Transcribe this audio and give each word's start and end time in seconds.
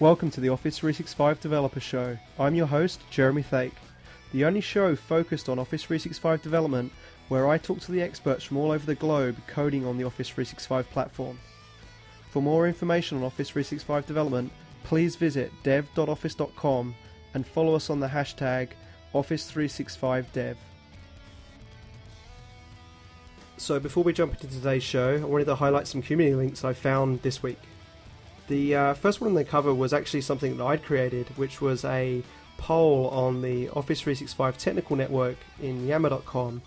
Welcome 0.00 0.30
to 0.30 0.40
the 0.40 0.50
Office 0.50 0.78
365 0.78 1.40
Developer 1.40 1.80
Show. 1.80 2.16
I'm 2.38 2.54
your 2.54 2.68
host, 2.68 3.00
Jeremy 3.10 3.42
Thake, 3.42 3.74
the 4.30 4.44
only 4.44 4.60
show 4.60 4.94
focused 4.94 5.48
on 5.48 5.58
Office 5.58 5.82
365 5.82 6.40
development 6.40 6.92
where 7.26 7.48
I 7.48 7.58
talk 7.58 7.80
to 7.80 7.90
the 7.90 8.00
experts 8.00 8.44
from 8.44 8.58
all 8.58 8.70
over 8.70 8.86
the 8.86 8.94
globe 8.94 9.38
coding 9.48 9.84
on 9.84 9.98
the 9.98 10.04
Office 10.04 10.28
365 10.28 10.88
platform. 10.90 11.40
For 12.30 12.40
more 12.40 12.68
information 12.68 13.18
on 13.18 13.24
Office 13.24 13.50
365 13.50 14.06
development, 14.06 14.52
please 14.84 15.16
visit 15.16 15.50
dev.office.com 15.64 16.94
and 17.34 17.44
follow 17.44 17.74
us 17.74 17.90
on 17.90 17.98
the 17.98 18.06
hashtag 18.06 18.68
Office365Dev. 19.14 20.54
So, 23.56 23.80
before 23.80 24.04
we 24.04 24.12
jump 24.12 24.34
into 24.34 24.46
today's 24.46 24.84
show, 24.84 25.16
I 25.16 25.24
wanted 25.24 25.46
to 25.46 25.56
highlight 25.56 25.88
some 25.88 26.02
community 26.02 26.36
links 26.36 26.64
I 26.64 26.72
found 26.72 27.22
this 27.22 27.42
week. 27.42 27.58
The 28.48 28.74
uh, 28.74 28.94
first 28.94 29.20
one 29.20 29.34
they 29.34 29.44
cover 29.44 29.74
was 29.74 29.92
actually 29.92 30.22
something 30.22 30.56
that 30.56 30.64
I'd 30.64 30.82
created, 30.82 31.28
which 31.36 31.60
was 31.60 31.84
a 31.84 32.22
poll 32.56 33.08
on 33.08 33.42
the 33.42 33.68
Office 33.70 34.00
365 34.00 34.56
technical 34.56 34.96
network 34.96 35.36
in 35.60 35.86
yammer.com, 35.86 36.62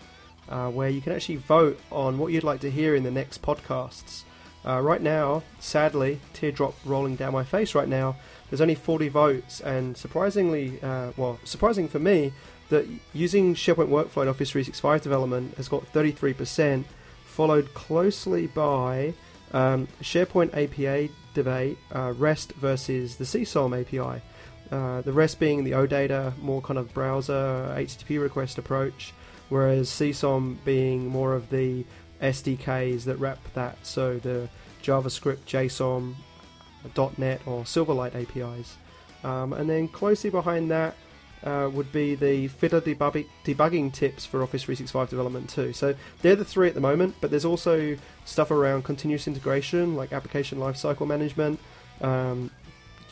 uh, 0.47 0.69
where 0.69 0.89
you 0.89 1.01
can 1.01 1.13
actually 1.13 1.37
vote 1.37 1.79
on 1.91 2.19
what 2.19 2.31
you'd 2.31 2.43
like 2.43 2.61
to 2.61 2.71
hear 2.71 2.95
in 2.95 3.03
the 3.03 3.11
next 3.11 3.41
podcasts. 3.41 4.23
Uh, 4.63 4.79
right 4.79 5.01
now, 5.01 5.41
sadly, 5.59 6.19
teardrop 6.33 6.75
rolling 6.85 7.15
down 7.15 7.33
my 7.33 7.43
face 7.43 7.73
right 7.73 7.87
now, 7.87 8.15
there's 8.49 8.61
only 8.61 8.75
40 8.75 9.07
votes, 9.09 9.59
and 9.61 9.97
surprisingly, 9.97 10.79
uh, 10.83 11.11
well, 11.17 11.39
surprising 11.43 11.87
for 11.87 11.99
me, 11.99 12.31
that 12.69 12.85
using 13.13 13.55
SharePoint 13.55 13.89
Workflow 13.89 14.21
in 14.21 14.27
Office 14.27 14.51
365 14.51 15.01
development 15.01 15.57
has 15.57 15.67
got 15.67 15.91
33%, 15.91 16.85
followed 17.25 17.73
closely 17.73 18.47
by 18.47 19.13
um, 19.51 19.87
SharePoint 20.01 20.53
API 20.53 21.11
debate, 21.33 21.77
uh, 21.93 22.13
REST 22.17 22.53
versus 22.53 23.15
the 23.15 23.23
CSOM 23.23 23.79
API. 23.79 24.21
Uh, 24.71 25.01
the 25.01 25.11
REST 25.11 25.39
being 25.39 25.63
the 25.63 25.71
OData, 25.71 26.37
more 26.39 26.61
kind 26.61 26.79
of 26.79 26.93
browser 26.93 27.73
HTTP 27.77 28.21
request 28.21 28.57
approach, 28.57 29.13
whereas 29.49 29.89
CSOM 29.89 30.57
being 30.63 31.07
more 31.07 31.33
of 31.33 31.49
the 31.49 31.85
SDKs 32.21 33.03
that 33.03 33.17
wrap 33.17 33.39
that, 33.53 33.77
so 33.85 34.17
the 34.19 34.47
JavaScript, 34.81 35.39
JSON, 35.45 36.15
.NET 37.17 37.41
or 37.45 37.63
Silverlight 37.63 38.15
APIs. 38.15 38.77
Um, 39.23 39.53
and 39.53 39.69
then 39.69 39.87
closely 39.87 40.29
behind 40.29 40.71
that 40.71 40.95
uh, 41.43 41.69
would 41.73 41.91
be 41.91 42.15
the 42.15 42.47
fiddler 42.47 42.81
debugging, 42.81 43.27
debugging 43.43 43.91
tips 43.91 44.25
for 44.25 44.43
Office 44.43 44.63
365 44.63 45.09
development 45.09 45.49
too. 45.49 45.73
So 45.73 45.95
they're 46.21 46.35
the 46.35 46.45
three 46.45 46.67
at 46.67 46.75
the 46.75 46.81
moment, 46.81 47.15
but 47.21 47.31
there's 47.31 47.45
also 47.45 47.97
stuff 48.25 48.51
around 48.51 48.83
continuous 48.83 49.27
integration, 49.27 49.95
like 49.95 50.13
application 50.13 50.59
lifecycle 50.59 51.07
management, 51.07 51.59
um, 52.01 52.51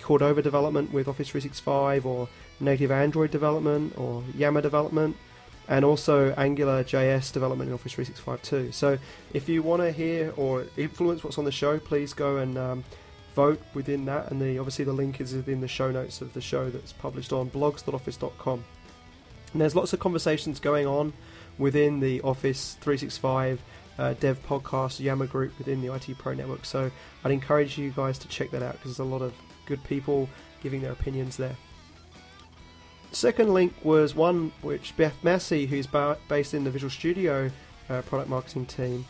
Cordova 0.02 0.42
development 0.42 0.94
with 0.94 1.08
Office 1.08 1.30
365, 1.30 2.06
or 2.06 2.30
native 2.60 2.92
Android 2.92 3.32
development, 3.32 3.98
or 3.98 4.24
Yammer 4.36 4.62
development, 4.62 5.16
and 5.68 5.86
also 5.86 6.34
Angular 6.36 6.84
JS 6.84 7.32
development 7.32 7.70
in 7.70 7.74
Office 7.74 7.94
365 7.94 8.42
too. 8.42 8.72
So 8.72 8.98
if 9.34 9.48
you 9.48 9.62
want 9.62 9.82
to 9.82 9.92
hear 9.92 10.34
or 10.36 10.66
influence 10.78 11.24
what's 11.24 11.38
on 11.38 11.46
the 11.46 11.52
show, 11.52 11.80
please 11.80 12.14
go 12.14 12.38
and 12.38 12.58
um, 12.58 12.84
vote 13.36 13.62
within 13.74 14.06
that, 14.06 14.32
and 14.32 14.42
the 14.42 14.58
obviously 14.60 14.86
the 14.86 14.94
link 14.94 15.22
is 15.22 15.34
within 15.34 15.62
the 15.62 15.68
show 15.68 15.92
notes 15.92 16.22
of 16.22 16.34
the 16.34 16.42
show 16.42 16.70
that's 16.70 16.94
published 16.94 17.34
on 17.34 17.50
blogs.office.com. 17.50 18.64
And 19.52 19.62
there's 19.62 19.76
lots 19.76 19.94
of 19.94 20.00
conversations 20.00 20.60
going 20.60 20.86
on 20.86 21.14
within 21.58 22.00
the 22.00 22.22
Office 22.22 22.78
365 22.82 23.62
uh, 23.98 24.14
Dev 24.20 24.42
Podcast 24.48 25.00
Yammer 25.00 25.28
group 25.28 25.58
within 25.58 25.82
the 25.82 25.94
IT 25.94 26.18
Pro 26.18 26.34
Network. 26.34 26.66
So 26.66 26.90
I'd 27.24 27.32
encourage 27.32 27.78
you 27.78 27.92
guys 27.92 28.18
to 28.20 28.28
check 28.28 28.52
that 28.52 28.64
out 28.64 28.74
because 28.74 28.98
there's 28.98 29.08
a 29.08 29.12
lot 29.12 29.22
of 29.22 29.34
good 29.66 29.84
people 29.84 30.30
giving 30.62 30.82
their 30.82 30.94
opinions 30.94 31.38
there. 31.38 31.56
Second 33.12 33.54
link 33.54 33.74
was 33.84 34.14
one 34.16 34.52
which 34.62 34.96
Beth 34.96 35.16
Massi, 35.24 35.66
who's 35.66 35.88
ba- 35.88 36.18
based 36.28 36.54
in 36.54 36.64
the 36.64 36.72
Visual 36.72 36.92
Studio 36.92 37.50
uh, 37.90 38.02
product 38.04 38.30
marketing 38.30 38.66
team, 38.68 39.06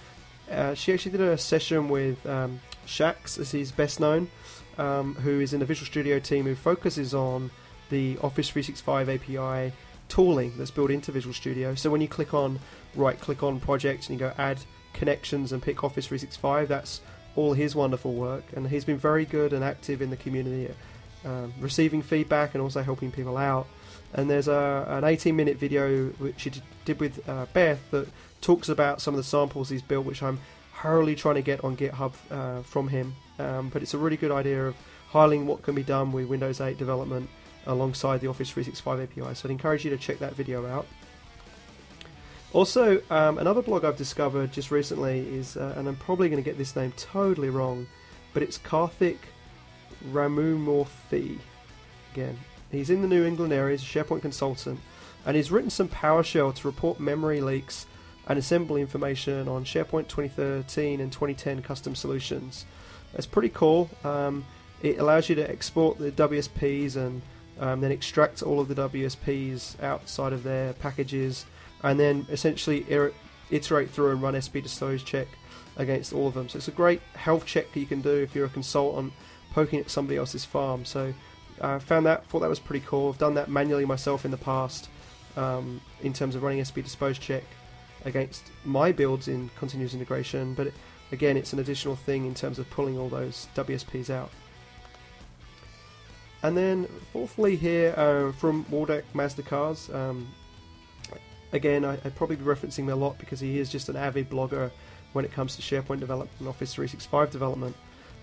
uh, 0.50 0.74
she 0.74 0.94
actually 0.94 1.12
did 1.12 1.22
a 1.22 1.38
session 1.38 1.90
with 1.90 2.26
um, 2.26 2.60
Chaks, 2.86 3.38
as 3.38 3.52
he's 3.52 3.72
best 3.72 4.00
known, 4.00 4.30
um, 4.78 5.16
who 5.16 5.40
is 5.40 5.54
in 5.54 5.60
the 5.60 5.66
Visual 5.66 5.86
Studio 5.86 6.20
team 6.20 6.46
who 6.46 6.56
focuses 6.56 7.14
on 7.14 7.52
the 7.90 8.18
Office 8.20 8.50
365 8.50 9.10
API 9.10 9.74
tooling 10.08 10.54
that's 10.58 10.72
built 10.72 10.92
into 10.92 11.12
Visual 11.12 11.34
Studio. 11.34 11.76
So 11.76 11.90
when 11.90 12.02
you 12.02 12.08
click 12.08 12.34
on 12.34 12.60
right 12.96 13.20
click 13.20 13.44
on 13.44 13.60
project 13.60 14.10
and 14.10 14.20
you 14.20 14.28
go 14.28 14.34
add 14.38 14.60
connections 14.94 15.52
and 15.52 15.62
pick 15.62 15.84
Office 15.84 16.08
365, 16.08 16.68
that's 16.68 17.02
all 17.36 17.54
his 17.54 17.76
wonderful 17.76 18.14
work. 18.14 18.44
And 18.56 18.68
he's 18.68 18.86
been 18.86 18.98
very 18.98 19.26
good 19.26 19.54
and 19.54 19.64
active 19.64 20.02
in 20.02 20.10
the 20.10 20.18
community, 20.18 20.74
um, 21.26 21.54
receiving 21.60 22.02
feedback 22.02 22.54
and 22.54 22.62
also 22.62 22.82
helping 22.82 23.12
people 23.12 23.38
out. 23.38 23.68
And 24.14 24.30
there's 24.30 24.48
a, 24.48 24.86
an 24.88 25.04
18 25.04 25.36
minute 25.36 25.58
video 25.58 26.08
which 26.18 26.44
he 26.44 26.52
did 26.86 27.00
with 27.00 27.28
uh, 27.30 27.46
Beth 27.54 27.80
that 27.92 28.08
talks 28.42 28.70
about 28.70 29.02
some 29.02 29.14
of 29.14 29.18
the 29.18 29.24
samples 29.24 29.70
he's 29.70 29.82
built, 29.82 30.06
which 30.06 30.24
I'm 30.24 30.40
hurriedly 30.80 31.14
trying 31.14 31.36
to 31.36 31.42
get 31.42 31.62
on 31.64 31.76
GitHub 31.76 32.14
uh, 32.32 32.62
from 32.64 32.88
him. 32.88 33.14
Um, 33.38 33.70
but 33.70 33.82
it's 33.82 33.94
a 33.94 33.98
really 33.98 34.16
good 34.16 34.32
idea 34.32 34.68
of 34.68 34.76
highlighting 35.12 35.46
what 35.46 35.62
can 35.62 35.76
be 35.76 35.84
done 35.84 36.12
with 36.12 36.28
Windows 36.28 36.62
8 36.62 36.78
development 36.78 37.30
alongside 37.68 38.22
the 38.22 38.28
Office 38.28 38.50
365 38.50 39.02
API. 39.02 39.36
So 39.36 39.48
I'd 39.48 39.52
encourage 39.52 39.84
you 39.84 39.92
to 39.92 39.98
check 39.98 40.20
that 40.20 40.36
video 40.36 40.66
out. 40.66 40.88
Also, 42.54 43.02
um, 43.12 43.38
another 43.38 43.62
blog 43.62 43.84
I've 43.84 43.98
discovered 43.98 44.54
just 44.54 44.72
recently 44.72 45.20
is, 45.20 45.58
uh, 45.58 45.74
and 45.78 45.88
I'm 45.88 45.98
probably 45.98 46.30
going 46.30 46.42
to 46.42 46.50
get 46.50 46.58
this 46.58 46.76
name 46.76 46.94
totally 46.94 47.50
wrong, 47.50 47.86
but 48.34 48.42
it's 48.42 48.58
Karthik 48.58 49.18
Ramamurthy. 50.12 51.40
Again, 52.14 52.40
he's 52.72 52.90
in 52.90 53.02
the 53.02 53.08
New 53.08 53.26
England 53.26 53.54
area, 53.54 53.78
he's 53.78 53.84
a 53.84 53.86
SharePoint 53.86 54.22
consultant, 54.22 54.80
and 55.26 55.36
he's 55.36 55.52
written 55.52 55.70
some 55.70 55.90
PowerShell 55.90 56.56
to 56.56 56.68
report 56.68 57.00
memory 57.00 57.42
leaks 57.42 57.86
and 58.30 58.38
assembly 58.38 58.80
information 58.80 59.48
on 59.48 59.66
SharePoint 59.66 60.08
2013 60.08 61.02
and 61.02 61.12
2010 61.12 61.64
custom 61.64 61.96
solutions. 61.96 62.66
It's 63.16 63.26
pretty 63.26 63.50
cool. 63.50 63.90
Um, 64.04 64.46
it 64.84 65.00
allows 65.00 65.28
you 65.30 65.36
to 65.36 65.50
export 65.50 65.98
the 65.98 66.12
WSPs 66.12 66.96
and 66.96 67.24
um, 67.60 67.82
then 67.82 67.92
extract 67.92 68.44
all 68.44 68.60
of 68.60 68.68
the 68.68 68.76
WSPs 68.76 69.82
outside 69.84 70.32
of 70.32 70.44
their 70.44 70.74
packages, 70.74 71.46
and 71.84 72.00
then 72.00 72.28
essentially 72.30 72.86
er- 72.92 73.14
iterate 73.50 73.90
through 73.90 74.12
and 74.12 74.22
run 74.22 74.40
SP 74.40 74.62
Dispose 74.62 75.04
check 75.04 75.28
against 75.76 76.14
all 76.14 76.28
of 76.28 76.36
them. 76.36 76.48
So 76.48 76.58
it's 76.58 76.68
a 76.68 76.72
great 76.72 77.02
health 77.16 77.48
check 77.48 77.74
that 77.74 77.80
you 77.80 77.88
can 77.88 78.02
do 78.02 78.12
if 78.12 78.36
you're 78.36 78.46
a 78.46 78.50
consultant 78.50 79.12
poking 79.52 79.80
at 79.80 79.90
somebody 79.90 80.18
else's 80.18 80.46
farm. 80.46 80.86
So 80.86 81.14
I 81.60 81.74
uh, 81.74 81.80
found 81.80 82.06
that, 82.06 82.28
thought 82.28 82.40
that 82.42 82.50
was 82.50 82.60
pretty 82.60 82.86
cool. 82.86 83.10
I've 83.10 83.18
done 83.18 83.34
that 83.34 83.50
manually 83.50 83.86
myself 83.86 84.24
in 84.24 84.32
the 84.32 84.38
past 84.38 84.88
um, 85.36 85.82
in 86.02 86.14
terms 86.14 86.36
of 86.36 86.44
running 86.44 86.64
SP 86.64 86.86
Dispose 86.86 87.18
check 87.18 87.44
against 88.06 88.52
my 88.66 88.92
builds 88.92 89.28
in 89.28 89.50
continuous 89.58 89.94
integration, 89.94 90.54
but 90.54 90.68
it, 90.68 90.74
again, 91.12 91.38
it's 91.38 91.54
an 91.54 91.60
additional 91.60 91.96
thing 91.96 92.26
in 92.26 92.34
terms 92.34 92.60
of 92.60 92.70
pulling 92.70 92.98
all 92.98 93.10
those 93.10 93.48
WSPs 93.56 94.10
out. 94.10 94.32
And 96.42 96.56
then, 96.56 96.88
fourthly, 97.12 97.56
here 97.56 97.94
uh, 97.98 98.32
from 98.32 98.66
Waldeck 98.66 99.04
Mazda 99.14 99.44
Cars. 99.44 99.90
Um, 99.90 100.28
again, 101.52 101.84
I, 101.84 101.98
would 102.04 102.16
probably 102.16 102.38
be 102.38 102.46
referencing 102.46 102.80
him 102.80 102.90
a 102.90 102.96
lot 102.96 103.18
because 103.18 103.40
he 103.40 103.60
is 103.60 103.70
just 103.70 103.90
an 103.90 103.96
avid 103.96 104.30
blogger 104.30 104.72
when 105.14 105.26
it 105.26 105.32
comes 105.32 105.56
to 105.56 105.62
SharePoint 105.62 106.00
development 106.00 106.32
and 106.40 106.48
Office 106.48 106.74
365 106.74 107.32
development. 107.32 107.76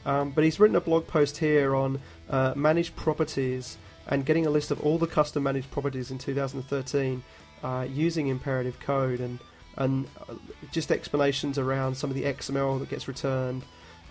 Um, 0.07 0.31
but 0.31 0.45
he's 0.45 0.61
written 0.61 0.77
a 0.77 0.81
blog 0.81 1.07
post 1.07 1.37
here 1.37 1.75
on 1.75 2.01
uh, 2.31 2.55
managed 2.57 2.95
properties 2.95 3.77
and 4.07 4.25
getting 4.25 4.47
a 4.47 4.51
list 4.51 4.71
of 4.71 4.81
all 4.81 4.99
the 4.99 5.07
custom 5.07 5.43
managed 5.43 5.71
properties 5.71 6.13
in 6.13 6.19
2013 6.19 7.23
uh, 7.65 7.87
using 7.91 8.29
imperative 8.29 8.79
code. 8.79 9.21
And 9.21 9.41
and 9.77 10.09
uh, 10.29 10.35
just 10.73 10.91
explanations 10.91 11.59
around 11.59 11.97
some 11.97 12.11
of 12.11 12.17
the 12.17 12.25
XML 12.25 12.79
that 12.81 12.89
gets 12.89 13.09
returned 13.09 13.63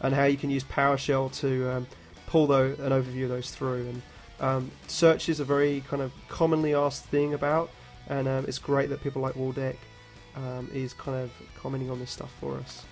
and 0.02 0.14
how 0.14 0.26
you 0.26 0.38
can 0.38 0.50
use 0.50 0.64
PowerShell 0.64 1.34
to 1.40 1.70
um, 1.72 1.88
pull 2.28 2.52
an 2.52 2.76
overview 2.78 3.24
of 3.24 3.30
those 3.30 3.52
through. 3.52 3.88
And 3.88 4.02
um, 4.40 4.72
search 4.88 5.30
is 5.30 5.40
a 5.40 5.46
very 5.46 5.84
kind 5.88 6.02
of 6.02 6.12
commonly 6.28 6.76
asked 6.76 7.06
thing 7.06 7.34
about, 7.34 7.70
and 8.08 8.28
um, 8.28 8.46
it's 8.48 8.60
great 8.60 8.90
that 8.90 9.02
people 9.02 9.22
like 9.22 9.36
Waldek 9.36 9.78
um, 10.36 10.70
is 10.74 10.94
kind 10.94 11.18
of 11.18 11.32
commenting 11.58 11.90
on 11.90 12.00
this 12.00 12.12
stuff 12.12 12.32
for 12.40 12.58
us. 12.58 12.86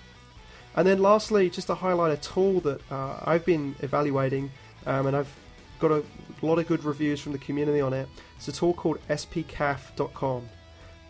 And 0.76 0.86
then 0.88 1.00
lastly, 1.00 1.50
just 1.50 1.68
to 1.68 1.74
highlight 1.74 2.12
a 2.12 2.20
tool 2.20 2.60
that 2.60 2.80
uh, 2.90 3.20
I've 3.24 3.44
been 3.44 3.76
evaluating, 3.80 4.50
um, 4.86 5.06
and 5.06 5.16
I've 5.16 5.32
got 5.78 5.92
a 5.92 6.02
lot 6.42 6.58
of 6.58 6.66
good 6.66 6.84
reviews 6.84 7.20
from 7.20 7.32
the 7.32 7.38
community 7.38 7.80
on 7.80 7.92
it. 7.92 8.08
It's 8.36 8.48
a 8.48 8.52
tool 8.52 8.74
called 8.74 8.98
spcaf.com. 9.08 10.48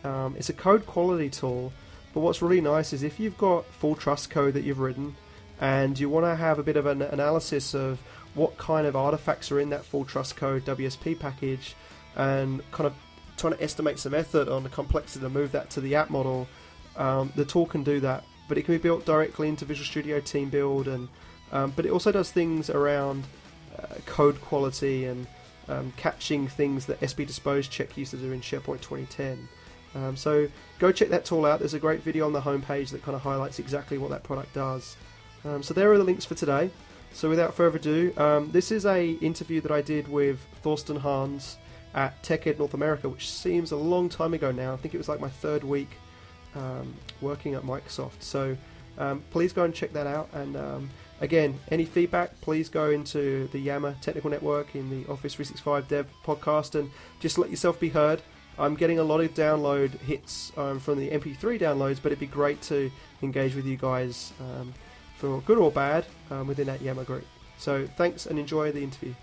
Um, 0.04 0.34
it's 0.36 0.48
a 0.48 0.52
code 0.52 0.86
quality 0.86 1.30
tool, 1.30 1.72
but 2.12 2.20
what's 2.20 2.42
really 2.42 2.60
nice 2.60 2.92
is 2.92 3.02
if 3.02 3.18
you've 3.18 3.38
got 3.38 3.64
full 3.66 3.94
trust 3.94 4.30
code 4.30 4.54
that 4.54 4.64
you've 4.64 4.78
written 4.78 5.16
and 5.60 5.98
you 5.98 6.08
want 6.08 6.26
to 6.26 6.36
have 6.36 6.58
a 6.58 6.62
bit 6.62 6.76
of 6.76 6.86
an 6.86 7.02
analysis 7.02 7.74
of 7.74 8.00
what 8.34 8.56
kind 8.58 8.86
of 8.86 8.96
artifacts 8.96 9.50
are 9.50 9.60
in 9.60 9.70
that 9.70 9.84
full 9.84 10.04
trust 10.04 10.36
code 10.36 10.64
WSP 10.64 11.18
package 11.18 11.74
and 12.16 12.62
kind 12.70 12.86
of 12.86 12.94
trying 13.36 13.54
to 13.54 13.62
estimate 13.62 13.98
some 13.98 14.14
effort 14.14 14.48
on 14.48 14.62
the 14.62 14.68
complexity 14.68 15.20
to 15.20 15.28
move 15.28 15.52
that 15.52 15.70
to 15.70 15.80
the 15.80 15.94
app 15.94 16.10
model, 16.10 16.46
um, 16.96 17.32
the 17.36 17.44
tool 17.44 17.66
can 17.66 17.82
do 17.82 18.00
that. 18.00 18.24
But 18.48 18.58
it 18.58 18.64
can 18.64 18.74
be 18.74 18.78
built 18.78 19.06
directly 19.06 19.48
into 19.48 19.64
Visual 19.64 19.86
Studio 19.86 20.20
Team 20.20 20.50
Build, 20.50 20.86
and 20.86 21.08
um, 21.50 21.72
but 21.74 21.86
it 21.86 21.90
also 21.90 22.12
does 22.12 22.30
things 22.30 22.68
around 22.68 23.24
uh, 23.78 23.86
code 24.04 24.40
quality 24.42 25.06
and 25.06 25.26
um, 25.68 25.92
catching 25.96 26.46
things 26.46 26.86
that 26.86 26.98
SP 27.00 27.24
Dispose 27.24 27.68
check 27.68 27.96
used 27.96 28.10
to 28.10 28.18
do 28.18 28.32
in 28.32 28.40
SharePoint 28.40 28.82
2010. 28.82 29.48
Um, 29.94 30.16
so 30.16 30.48
go 30.78 30.92
check 30.92 31.08
that 31.10 31.24
tool 31.24 31.44
out. 31.44 31.60
There's 31.60 31.74
a 31.74 31.78
great 31.78 32.00
video 32.00 32.26
on 32.26 32.32
the 32.32 32.40
homepage 32.40 32.90
that 32.90 33.02
kind 33.02 33.14
of 33.14 33.22
highlights 33.22 33.58
exactly 33.58 33.98
what 33.98 34.10
that 34.10 34.22
product 34.22 34.52
does. 34.54 34.96
Um, 35.44 35.62
so 35.62 35.74
there 35.74 35.92
are 35.92 35.98
the 35.98 36.04
links 36.04 36.24
for 36.24 36.34
today. 36.34 36.70
So 37.12 37.28
without 37.28 37.54
further 37.54 37.78
ado, 37.78 38.12
um, 38.16 38.50
this 38.50 38.72
is 38.72 38.86
a 38.86 39.12
interview 39.12 39.60
that 39.60 39.70
I 39.70 39.82
did 39.82 40.08
with 40.08 40.40
Thorsten 40.62 40.96
Hans 40.96 41.58
at 41.94 42.20
TechEd 42.24 42.58
North 42.58 42.74
America, 42.74 43.08
which 43.08 43.30
seems 43.30 43.70
a 43.70 43.76
long 43.76 44.08
time 44.08 44.34
ago 44.34 44.50
now. 44.50 44.74
I 44.74 44.76
think 44.76 44.94
it 44.94 44.98
was 44.98 45.08
like 45.08 45.20
my 45.20 45.28
third 45.28 45.62
week 45.62 45.90
um, 46.56 46.94
working 47.20 47.54
at 47.54 47.62
Microsoft. 47.62 48.20
So 48.20 48.56
um, 48.98 49.22
please 49.30 49.52
go 49.52 49.64
and 49.64 49.72
check 49.72 49.92
that 49.92 50.08
out. 50.08 50.28
And 50.32 50.56
um, 50.56 50.90
again, 51.20 51.58
any 51.70 51.84
feedback, 51.84 52.40
please 52.40 52.68
go 52.68 52.90
into 52.90 53.48
the 53.52 53.58
Yammer 53.58 53.94
Technical 54.00 54.30
Network 54.30 54.74
in 54.74 54.90
the 54.90 55.08
Office 55.10 55.34
365 55.34 55.86
Dev 55.86 56.06
podcast 56.24 56.74
and 56.78 56.90
just 57.20 57.38
let 57.38 57.50
yourself 57.50 57.78
be 57.78 57.90
heard. 57.90 58.22
I'm 58.58 58.74
getting 58.76 58.98
a 58.98 59.02
lot 59.02 59.20
of 59.20 59.34
download 59.34 59.98
hits 60.00 60.52
um, 60.56 60.78
from 60.78 60.98
the 60.98 61.10
MP3 61.10 61.60
downloads, 61.60 61.98
but 62.02 62.06
it'd 62.06 62.20
be 62.20 62.26
great 62.26 62.62
to 62.62 62.90
engage 63.22 63.54
with 63.54 63.66
you 63.66 63.76
guys 63.76 64.32
um, 64.40 64.72
for 65.16 65.40
good 65.42 65.58
or 65.58 65.70
bad 65.70 66.04
um, 66.30 66.46
within 66.46 66.66
that 66.68 66.80
Yammer 66.80 67.04
group. 67.04 67.24
So 67.58 67.88
thanks 67.96 68.26
and 68.26 68.38
enjoy 68.38 68.70
the 68.70 68.82
interview. 68.82 69.14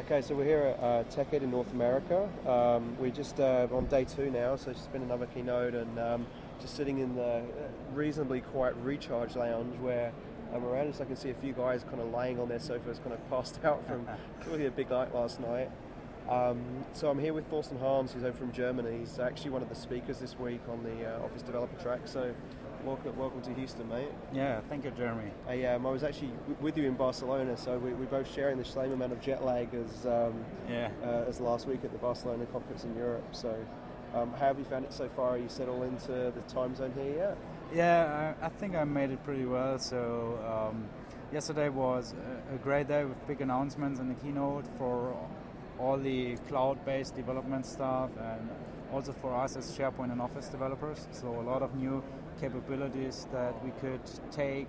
Okay, 0.00 0.22
so 0.22 0.36
we're 0.36 0.44
here 0.44 0.76
at 0.78 0.84
uh, 0.84 1.02
TechEd 1.10 1.42
in 1.42 1.50
North 1.50 1.72
America. 1.72 2.28
Um, 2.46 2.96
we're 3.00 3.10
just 3.10 3.40
uh, 3.40 3.66
on 3.72 3.86
day 3.86 4.04
two 4.04 4.30
now, 4.30 4.54
so 4.54 4.70
it's 4.70 4.86
been 4.86 5.02
another 5.02 5.26
keynote 5.26 5.74
and 5.74 5.98
um, 5.98 6.26
just 6.60 6.76
sitting 6.76 6.98
in 6.98 7.16
the 7.16 7.42
reasonably 7.92 8.40
quiet 8.40 8.76
recharge 8.84 9.34
lounge 9.34 9.76
where 9.80 10.12
I'm 10.54 10.64
around 10.64 10.94
so 10.94 11.04
I 11.04 11.06
can 11.06 11.16
see 11.16 11.30
a 11.30 11.34
few 11.34 11.52
guys 11.52 11.84
kind 11.84 12.00
of 12.00 12.12
laying 12.12 12.40
on 12.40 12.48
their 12.48 12.58
sofas, 12.58 12.98
kind 12.98 13.12
of 13.12 13.30
passed 13.30 13.58
out 13.64 13.86
from 13.86 14.06
really 14.46 14.66
a 14.66 14.70
big 14.70 14.90
night 14.90 15.14
last 15.14 15.40
night. 15.40 15.70
Um, 16.28 16.84
so 16.92 17.08
I'm 17.08 17.20
here 17.20 17.32
with 17.32 17.46
Thorsten 17.46 17.78
Hans, 17.78 18.12
who's 18.12 18.24
over 18.24 18.36
from 18.36 18.50
Germany. 18.50 18.98
He's 18.98 19.18
actually 19.20 19.50
one 19.50 19.62
of 19.62 19.68
the 19.68 19.76
speakers 19.76 20.18
this 20.18 20.36
week 20.38 20.60
on 20.68 20.82
the 20.82 21.06
uh, 21.06 21.24
Office 21.24 21.42
Developer 21.42 21.80
Track. 21.80 22.00
So 22.04 22.34
welcome, 22.84 23.16
welcome 23.16 23.42
to 23.42 23.54
Houston, 23.54 23.88
mate. 23.88 24.08
Yeah, 24.32 24.60
thank 24.68 24.84
you, 24.84 24.90
Jeremy. 24.90 25.30
I, 25.48 25.64
um, 25.66 25.86
I 25.86 25.90
was 25.90 26.02
actually 26.02 26.32
w- 26.48 26.56
with 26.60 26.76
you 26.76 26.84
in 26.86 26.94
Barcelona, 26.94 27.56
so 27.56 27.78
we, 27.78 27.92
we're 27.92 28.06
both 28.06 28.32
sharing 28.32 28.58
the 28.58 28.64
same 28.64 28.92
amount 28.92 29.12
of 29.12 29.20
jet 29.20 29.44
lag 29.44 29.68
as 29.72 30.04
um, 30.06 30.44
yeah. 30.68 30.90
uh, 31.04 31.28
as 31.28 31.40
last 31.40 31.68
week 31.68 31.84
at 31.84 31.92
the 31.92 31.98
Barcelona 31.98 32.44
conference 32.46 32.82
in 32.82 32.96
Europe. 32.96 33.24
So, 33.30 33.54
um, 34.14 34.32
how 34.32 34.46
have 34.46 34.58
you 34.58 34.64
found 34.64 34.84
it 34.84 34.92
so 34.92 35.08
far? 35.14 35.30
Are 35.30 35.38
you 35.38 35.48
settled 35.48 35.84
into 35.84 36.32
the 36.34 36.42
time 36.48 36.74
zone 36.74 36.92
here 36.96 37.14
yet? 37.16 37.38
Yeah, 37.74 38.34
I, 38.40 38.46
I 38.46 38.48
think 38.48 38.76
I 38.76 38.84
made 38.84 39.10
it 39.10 39.22
pretty 39.24 39.44
well. 39.44 39.78
So 39.78 40.38
um, 40.46 40.84
yesterday 41.32 41.68
was 41.68 42.14
a, 42.50 42.54
a, 42.54 42.58
great 42.58 42.88
day 42.88 43.04
with 43.04 43.26
big 43.26 43.40
announcements 43.40 43.98
and 44.00 44.10
the 44.10 44.14
keynote 44.22 44.64
for 44.78 45.16
all 45.78 45.98
the 45.98 46.36
cloud-based 46.48 47.14
development 47.16 47.66
stuff 47.66 48.10
and 48.18 48.48
also 48.92 49.12
for 49.12 49.34
us 49.34 49.56
as 49.56 49.76
SharePoint 49.76 50.12
and 50.12 50.20
Office 50.20 50.48
developers. 50.48 51.06
So 51.10 51.28
a 51.28 51.42
lot 51.42 51.62
of 51.62 51.74
new 51.74 52.02
capabilities 52.40 53.26
that 53.32 53.62
we 53.64 53.70
could 53.80 54.00
take 54.30 54.68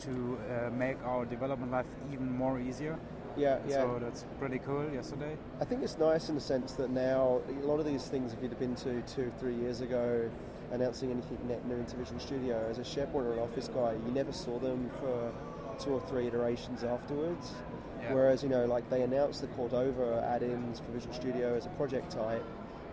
to 0.00 0.38
uh, 0.50 0.70
make 0.70 0.96
our 1.04 1.24
development 1.24 1.72
life 1.72 1.86
even 2.12 2.30
more 2.30 2.58
easier. 2.60 2.98
Yeah, 3.36 3.58
yeah. 3.68 3.82
So 3.82 3.98
that's 4.02 4.24
pretty 4.38 4.58
cool 4.58 4.90
yesterday. 4.92 5.36
I 5.60 5.64
think 5.64 5.82
it's 5.82 5.98
nice 5.98 6.28
in 6.28 6.34
the 6.34 6.40
sense 6.40 6.72
that 6.72 6.90
now 6.90 7.40
a 7.48 7.66
lot 7.66 7.78
of 7.78 7.86
these 7.86 8.04
things, 8.06 8.32
if 8.32 8.42
you'd 8.42 8.50
have 8.50 8.58
been 8.58 8.74
to 8.76 9.02
two, 9.02 9.30
three 9.38 9.54
years 9.54 9.82
ago, 9.82 10.30
announcing 10.72 11.10
anything 11.10 11.38
net 11.48 11.64
new 11.66 11.76
into 11.76 11.96
Visual 11.96 12.20
Studio, 12.20 12.66
as 12.70 12.78
a 12.78 12.82
SharePoint 12.82 13.14
or 13.14 13.32
an 13.34 13.38
Office 13.38 13.68
guy, 13.68 13.92
you 13.92 14.12
never 14.12 14.32
saw 14.32 14.58
them 14.58 14.90
for 15.00 15.32
two 15.78 15.90
or 15.90 16.00
three 16.02 16.26
iterations 16.26 16.84
afterwards. 16.84 17.52
Yeah. 18.00 18.14
Whereas, 18.14 18.42
you 18.42 18.48
know, 18.48 18.66
like 18.66 18.88
they 18.90 19.02
announced 19.02 19.40
the 19.40 19.48
Cordova 19.48 20.26
add-ins 20.28 20.80
for 20.80 20.92
Visual 20.92 21.14
Studio 21.14 21.54
as 21.54 21.66
a 21.66 21.70
project 21.70 22.12
type, 22.12 22.44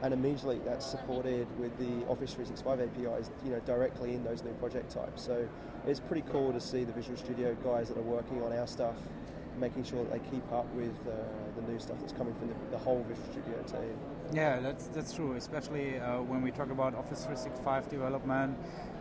and 0.01 0.13
immediately 0.13 0.59
that's 0.65 0.85
supported 0.85 1.47
with 1.59 1.77
the 1.77 2.05
Office 2.07 2.33
365 2.33 2.81
APIs, 2.81 3.31
you 3.45 3.51
know, 3.51 3.59
directly 3.61 4.13
in 4.13 4.23
those 4.23 4.43
new 4.43 4.53
project 4.53 4.91
types. 4.91 5.23
So 5.23 5.47
it's 5.87 5.99
pretty 5.99 6.27
cool 6.31 6.51
to 6.53 6.59
see 6.59 6.83
the 6.83 6.93
Visual 6.93 7.17
Studio 7.17 7.55
guys 7.63 7.89
that 7.89 7.97
are 7.97 8.01
working 8.01 8.41
on 8.41 8.53
our 8.53 8.67
stuff 8.67 8.95
making 9.59 9.83
sure 9.83 10.03
that 10.03 10.11
they 10.11 10.29
keep 10.29 10.51
up 10.51 10.65
with 10.73 10.95
uh, 11.07 11.13
the 11.55 11.71
new 11.71 11.79
stuff 11.79 11.97
that's 11.99 12.13
coming 12.13 12.33
from 12.35 12.47
the, 12.47 12.55
the, 12.71 12.77
whole 12.77 13.05
Visual 13.07 13.27
Studio 13.31 13.61
team. 13.63 13.95
Yeah, 14.33 14.59
that's 14.59 14.87
that's 14.87 15.13
true. 15.13 15.35
Especially 15.35 15.99
uh, 15.99 16.21
when 16.21 16.41
we 16.41 16.49
talk 16.51 16.71
about 16.71 16.95
Office 16.95 17.25
365 17.25 17.89
development, 17.89 18.57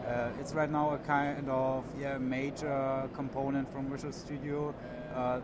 uh, 0.07 0.29
it's 0.39 0.53
right 0.53 0.71
now 0.71 0.91
a 0.91 0.99
kind 0.99 1.49
of 1.49 1.85
yeah 1.99 2.19
major 2.19 3.09
component 3.15 3.73
from 3.73 3.91
Visual 3.91 4.13
Studio. 4.13 4.75
Uh, 5.15 5.41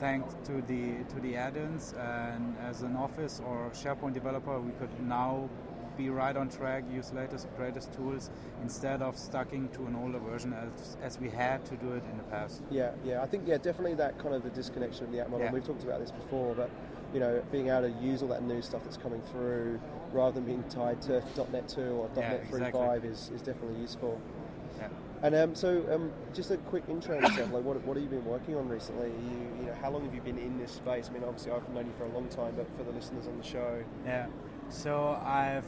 thanks 0.00 0.34
to 0.44 0.62
the 0.62 1.04
to 1.12 1.20
the 1.20 1.36
add-ins, 1.36 1.94
and 1.98 2.56
as 2.64 2.80
an 2.82 2.96
Office 2.96 3.42
or 3.46 3.70
SharePoint 3.74 4.14
developer, 4.14 4.58
we 4.58 4.72
could 4.72 5.00
now 5.06 5.50
be 5.96 6.10
right 6.10 6.36
on 6.36 6.48
track, 6.48 6.84
use 6.92 7.12
latest 7.12 7.46
greatest 7.56 7.92
tools 7.92 8.30
instead 8.62 9.02
of 9.02 9.16
sticking 9.16 9.68
to 9.70 9.86
an 9.86 9.96
older 9.96 10.18
version 10.18 10.52
as, 10.52 10.96
as 11.02 11.18
we 11.18 11.28
had 11.28 11.64
to 11.64 11.76
do 11.76 11.92
it 11.92 12.02
in 12.10 12.16
the 12.18 12.22
past. 12.24 12.62
Yeah, 12.70 12.90
yeah, 13.04 13.22
I 13.22 13.26
think 13.26 13.44
yeah, 13.46 13.56
definitely 13.56 13.94
that 13.94 14.18
kind 14.18 14.34
of 14.34 14.42
the 14.42 14.50
disconnection 14.50 15.04
of 15.04 15.12
the 15.12 15.20
app 15.20 15.30
model. 15.30 15.46
Yeah. 15.46 15.52
We've 15.52 15.64
talked 15.64 15.84
about 15.84 16.00
this 16.00 16.10
before, 16.10 16.54
but 16.54 16.70
you 17.16 17.20
know, 17.20 17.42
being 17.50 17.70
able 17.70 17.80
to 17.80 17.94
use 18.04 18.20
all 18.20 18.28
that 18.28 18.42
new 18.42 18.60
stuff 18.60 18.84
that's 18.84 18.98
coming 18.98 19.22
through 19.32 19.80
rather 20.12 20.34
than 20.34 20.44
being 20.44 20.62
tied 20.64 21.00
to 21.00 21.22
.NET 21.50 21.66
2 21.66 21.80
or 21.80 22.10
yeah, 22.14 22.28
.NET 22.32 22.50
3.5 22.50 22.66
exactly. 22.66 23.08
is, 23.08 23.30
is 23.34 23.40
definitely 23.40 23.80
useful. 23.80 24.20
Yeah. 24.76 24.88
And 25.22 25.34
um, 25.34 25.54
so, 25.54 25.82
um, 25.90 26.12
just 26.34 26.50
a 26.50 26.58
quick 26.58 26.84
intro 26.90 27.16
on 27.16 27.22
yourself. 27.22 27.50
Like, 27.54 27.64
what, 27.64 27.82
what 27.86 27.96
have 27.96 28.04
you 28.04 28.10
been 28.10 28.26
working 28.26 28.54
on 28.54 28.68
recently? 28.68 29.08
You, 29.08 29.48
you 29.60 29.64
know, 29.64 29.74
how 29.80 29.90
long 29.90 30.04
have 30.04 30.14
you 30.14 30.20
been 30.20 30.36
in 30.36 30.58
this 30.58 30.72
space? 30.72 31.08
I 31.08 31.14
mean, 31.14 31.24
obviously, 31.24 31.52
I've 31.52 31.66
known 31.70 31.86
you 31.86 31.92
for 31.96 32.04
a 32.04 32.12
long 32.12 32.28
time, 32.28 32.52
but 32.54 32.66
for 32.76 32.82
the 32.82 32.92
listeners 32.92 33.26
on 33.26 33.38
the 33.38 33.44
show, 33.44 33.82
yeah. 34.04 34.26
So 34.68 35.18
I've 35.24 35.64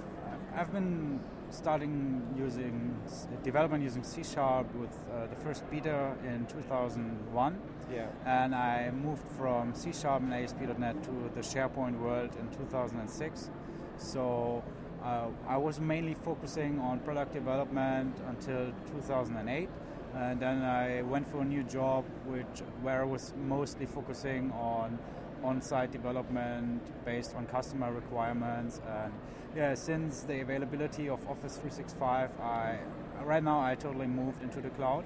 I've 0.54 0.70
been 0.70 1.18
starting 1.50 2.22
using 2.36 2.96
development 3.42 3.82
using 3.82 4.02
C 4.02 4.22
Sharp 4.22 4.72
with 4.74 4.90
uh, 5.12 5.26
the 5.26 5.36
first 5.36 5.68
beta 5.70 6.14
in 6.24 6.46
2001. 6.46 7.58
Yeah. 7.92 8.06
And 8.26 8.54
I 8.54 8.90
moved 8.90 9.24
from 9.36 9.74
C 9.74 9.92
Sharp 9.92 10.22
and 10.22 10.34
ASP.NET 10.34 11.02
to 11.04 11.30
the 11.34 11.40
SharePoint 11.40 11.98
world 11.98 12.30
in 12.38 12.48
2006. 12.56 13.50
So 13.96 14.62
uh, 15.02 15.26
I 15.46 15.56
was 15.56 15.80
mainly 15.80 16.14
focusing 16.14 16.78
on 16.80 17.00
product 17.00 17.32
development 17.32 18.16
until 18.28 18.72
2008. 18.92 19.68
And 20.14 20.40
then 20.40 20.62
I 20.62 21.02
went 21.02 21.30
for 21.30 21.42
a 21.42 21.44
new 21.44 21.62
job, 21.62 22.04
which 22.26 22.62
where 22.82 23.02
I 23.02 23.04
was 23.04 23.34
mostly 23.46 23.86
focusing 23.86 24.50
on 24.52 24.98
on-site 25.44 25.92
development 25.92 26.82
based 27.04 27.34
on 27.34 27.46
customer 27.46 27.92
requirements. 27.92 28.80
And 28.88 29.12
yeah, 29.56 29.74
since 29.74 30.22
the 30.22 30.40
availability 30.40 31.08
of 31.08 31.26
Office 31.28 31.56
365, 31.56 32.30
I 32.40 32.78
right 33.22 33.42
now 33.42 33.60
I 33.60 33.74
totally 33.74 34.06
moved 34.06 34.42
into 34.42 34.60
the 34.60 34.70
cloud. 34.70 35.04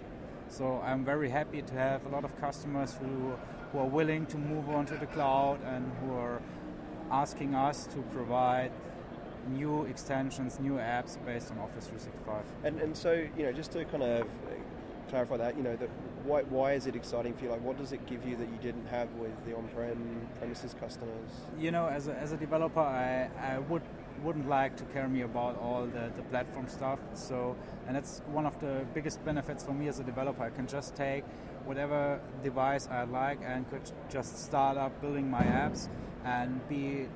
So 0.48 0.80
I'm 0.84 1.04
very 1.04 1.30
happy 1.30 1.62
to 1.62 1.74
have 1.74 2.04
a 2.06 2.08
lot 2.08 2.24
of 2.24 2.38
customers 2.40 2.94
who 3.00 3.34
who 3.72 3.78
are 3.78 3.86
willing 3.86 4.26
to 4.26 4.36
move 4.36 4.68
on 4.68 4.84
to 4.86 4.96
the 4.96 5.06
cloud 5.06 5.58
and 5.64 5.90
who 6.00 6.14
are 6.14 6.42
asking 7.10 7.54
us 7.54 7.86
to 7.86 8.02
provide 8.14 8.70
new 9.48 9.84
extensions, 9.84 10.60
new 10.60 10.74
apps 10.74 11.16
based 11.24 11.50
on 11.50 11.58
Office 11.58 11.86
365. 11.86 12.44
And 12.64 12.80
and 12.80 12.96
so 12.96 13.12
you 13.36 13.44
know, 13.44 13.52
just 13.52 13.72
to 13.72 13.84
kind 13.84 14.02
of 14.02 14.26
clarify 15.08 15.36
that, 15.36 15.56
you 15.56 15.62
know, 15.62 15.76
that 15.76 15.90
why, 16.24 16.42
why 16.42 16.72
is 16.72 16.86
it 16.86 16.96
exciting 16.96 17.34
for 17.34 17.44
you? 17.44 17.50
Like, 17.50 17.62
what 17.62 17.78
does 17.78 17.92
it 17.92 18.06
give 18.06 18.26
you 18.26 18.36
that 18.36 18.48
you 18.48 18.58
didn't 18.60 18.86
have 18.86 19.08
with 19.14 19.32
the 19.44 19.56
on-prem 19.56 20.26
premises 20.38 20.74
customers? 20.78 21.30
You 21.58 21.70
know, 21.70 21.86
as 21.86 22.08
a, 22.08 22.14
as 22.18 22.32
a 22.32 22.36
developer, 22.36 22.80
I, 22.80 23.28
I 23.40 23.58
would 23.58 23.82
wouldn't 24.22 24.48
like 24.48 24.76
to 24.76 24.84
care 24.84 25.08
me 25.08 25.22
about 25.22 25.58
all 25.60 25.84
the, 25.84 26.12
the 26.16 26.22
platform 26.30 26.68
stuff. 26.68 27.00
So, 27.14 27.56
and 27.86 27.96
that's 27.96 28.20
one 28.30 28.46
of 28.46 28.58
the 28.60 28.86
biggest 28.94 29.24
benefits 29.24 29.64
for 29.64 29.72
me 29.72 29.88
as 29.88 29.98
a 29.98 30.04
developer. 30.04 30.44
I 30.44 30.50
can 30.50 30.66
just 30.66 30.94
take 30.94 31.24
whatever 31.64 32.20
device 32.42 32.88
I 32.88 33.02
like 33.04 33.40
and 33.44 33.68
could 33.68 33.90
just 34.10 34.44
start 34.44 34.76
up 34.76 35.00
building 35.00 35.30
my 35.30 35.42
apps 35.42 35.88
and 36.24 36.66
be 36.68 37.08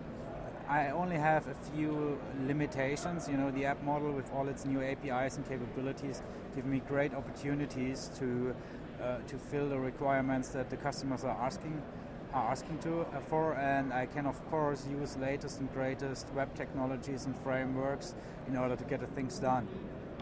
I 0.68 0.90
only 0.90 1.16
have 1.16 1.46
a 1.46 1.54
few 1.72 2.18
limitations. 2.44 3.28
You 3.28 3.36
know, 3.36 3.52
the 3.52 3.66
app 3.66 3.82
model 3.84 4.10
with 4.10 4.32
all 4.32 4.48
its 4.48 4.64
new 4.64 4.82
APIs 4.82 5.36
and 5.36 5.48
capabilities 5.48 6.22
give 6.56 6.66
me 6.66 6.82
great 6.88 7.14
opportunities 7.14 8.10
to 8.18 8.54
uh, 9.02 9.18
to 9.28 9.38
fill 9.38 9.68
the 9.68 9.78
requirements 9.78 10.48
that 10.48 10.70
the 10.70 10.76
customers 10.76 11.24
are 11.24 11.36
asking 11.40 11.82
are 12.32 12.50
asking 12.50 12.78
to 12.80 13.00
uh, 13.00 13.20
for, 13.28 13.54
and 13.54 13.92
I 13.92 14.06
can 14.06 14.26
of 14.26 14.44
course 14.50 14.86
use 14.86 15.16
latest 15.16 15.60
and 15.60 15.72
greatest 15.72 16.26
web 16.34 16.54
technologies 16.54 17.24
and 17.24 17.36
frameworks 17.38 18.14
in 18.48 18.56
order 18.56 18.76
to 18.76 18.84
get 18.84 19.00
the 19.00 19.06
things 19.06 19.38
done. 19.38 19.66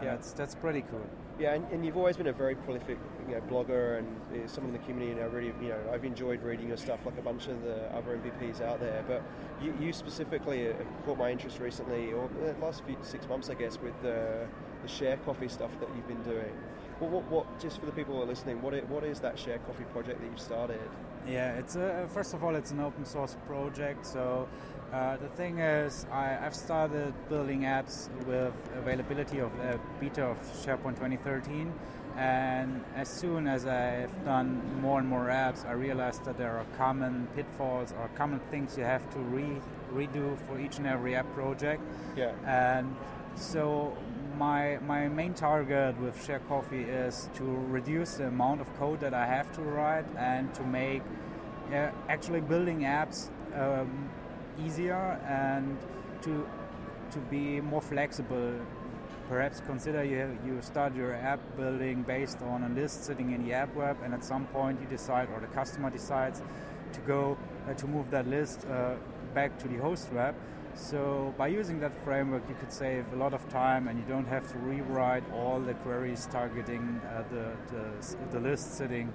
Yeah, 0.02 0.12
that's 0.12 0.32
that's 0.32 0.54
pretty 0.54 0.82
cool. 0.82 1.06
Yeah, 1.36 1.54
and, 1.54 1.66
and, 1.72 1.84
you've 1.84 1.96
always 1.96 2.16
been 2.16 2.28
a 2.28 2.32
very 2.32 2.54
prolific 2.54 2.96
you 3.28 3.34
know, 3.34 3.40
blogger 3.40 3.98
and 3.98 4.06
uh, 4.32 4.46
someone 4.46 4.72
in 4.72 4.80
the 4.80 4.86
community. 4.86 5.10
And 5.10 5.20
I 5.20 5.24
really, 5.24 5.52
you 5.60 5.70
know, 5.70 5.80
I've 5.92 6.04
enjoyed 6.04 6.40
reading 6.44 6.68
your 6.68 6.76
stuff 6.76 7.00
like 7.04 7.18
a 7.18 7.22
bunch 7.22 7.48
of 7.48 7.60
the 7.64 7.92
other 7.92 8.16
MVPs 8.18 8.60
out 8.60 8.78
there. 8.78 9.02
But 9.08 9.20
you, 9.60 9.74
you 9.80 9.92
specifically 9.92 10.72
caught 11.04 11.18
my 11.18 11.32
interest 11.32 11.58
recently, 11.58 12.12
or 12.12 12.30
the 12.40 12.54
last 12.64 12.84
few 12.84 12.96
six 13.02 13.28
months, 13.28 13.50
I 13.50 13.54
guess, 13.54 13.80
with 13.80 14.00
the, 14.00 14.46
the 14.82 14.88
share 14.88 15.16
coffee 15.18 15.48
stuff 15.48 15.72
that 15.80 15.88
you've 15.96 16.06
been 16.06 16.22
doing. 16.22 16.52
Well, 17.00 17.10
what, 17.10 17.24
what, 17.24 17.60
just 17.60 17.80
for 17.80 17.86
the 17.86 17.92
people 17.92 18.14
who 18.14 18.22
are 18.22 18.26
listening, 18.26 18.62
what, 18.62 18.72
it, 18.72 18.88
what 18.88 19.02
is 19.04 19.20
that 19.20 19.38
Share 19.38 19.58
Coffee 19.58 19.84
project 19.84 20.20
that 20.20 20.30
you 20.30 20.36
started? 20.36 20.80
Yeah, 21.28 21.54
it's 21.54 21.74
a, 21.74 22.08
first 22.12 22.34
of 22.34 22.44
all, 22.44 22.54
it's 22.54 22.70
an 22.70 22.80
open 22.80 23.04
source 23.04 23.36
project. 23.46 24.06
So 24.06 24.48
uh, 24.92 25.16
the 25.16 25.28
thing 25.28 25.58
is, 25.58 26.06
I, 26.12 26.26
have 26.28 26.54
started 26.54 27.12
building 27.28 27.62
apps 27.62 28.08
with 28.26 28.54
availability 28.76 29.40
of 29.40 29.52
a 29.58 29.80
beta 29.98 30.24
of 30.24 30.38
SharePoint 30.64 30.94
2013. 30.96 31.72
And 32.16 32.84
as 32.94 33.08
soon 33.08 33.48
as 33.48 33.66
I've 33.66 34.24
done 34.24 34.62
more 34.80 35.00
and 35.00 35.08
more 35.08 35.26
apps, 35.26 35.66
I 35.66 35.72
realized 35.72 36.24
that 36.26 36.38
there 36.38 36.56
are 36.56 36.64
common 36.76 37.26
pitfalls 37.34 37.92
or 37.98 38.08
common 38.14 38.38
things 38.52 38.78
you 38.78 38.84
have 38.84 39.08
to 39.14 39.18
re- 39.18 39.60
redo 39.92 40.38
for 40.46 40.60
each 40.60 40.78
and 40.78 40.86
every 40.86 41.16
app 41.16 41.32
project. 41.34 41.82
Yeah. 42.16 42.32
And 42.46 42.94
so 43.34 43.96
my 44.38 44.78
my 44.86 45.08
main 45.08 45.34
target 45.34 45.98
with 46.00 46.24
Share 46.24 46.40
Coffee 46.40 46.82
is 46.82 47.28
to 47.34 47.44
reduce 47.44 48.14
the 48.14 48.26
amount 48.26 48.60
of 48.60 48.72
code 48.78 49.00
that 49.00 49.14
I 49.14 49.26
have 49.26 49.52
to 49.52 49.62
write 49.62 50.06
and 50.16 50.52
to 50.54 50.62
make 50.62 51.02
uh, 51.72 51.90
actually 52.08 52.40
building 52.40 52.80
apps 52.80 53.30
um, 53.54 54.10
easier 54.64 55.18
and 55.28 55.78
to 56.22 56.46
to 57.12 57.18
be 57.30 57.60
more 57.60 57.80
flexible. 57.82 58.52
Perhaps 59.28 59.60
consider 59.60 60.04
you 60.04 60.38
you 60.44 60.60
start 60.60 60.94
your 60.94 61.14
app 61.14 61.40
building 61.56 62.02
based 62.02 62.42
on 62.42 62.62
a 62.64 62.68
list 62.68 63.04
sitting 63.04 63.32
in 63.32 63.44
the 63.46 63.52
app 63.54 63.74
web, 63.74 63.96
and 64.04 64.12
at 64.12 64.24
some 64.24 64.46
point 64.46 64.80
you 64.80 64.86
decide, 64.86 65.28
or 65.34 65.40
the 65.40 65.52
customer 65.54 65.90
decides, 65.90 66.42
to 66.92 67.00
go 67.00 67.36
uh, 67.68 67.74
to 67.74 67.86
move 67.86 68.10
that 68.10 68.26
list 68.26 68.66
uh, 68.66 68.94
back 69.34 69.58
to 69.58 69.68
the 69.68 69.76
host 69.76 70.12
web 70.12 70.34
so 70.74 71.34
by 71.38 71.48
using 71.48 71.80
that 71.80 71.96
framework, 72.04 72.42
you 72.48 72.54
could 72.56 72.72
save 72.72 73.12
a 73.12 73.16
lot 73.16 73.34
of 73.34 73.48
time, 73.48 73.88
and 73.88 73.98
you 73.98 74.04
don't 74.06 74.26
have 74.26 74.50
to 74.52 74.58
rewrite 74.58 75.24
all 75.32 75.60
the 75.60 75.74
queries 75.74 76.28
targeting 76.30 77.00
uh, 77.06 77.22
the, 77.30 77.52
the, 77.72 78.16
the 78.32 78.40
list 78.40 78.76
sitting 78.76 79.12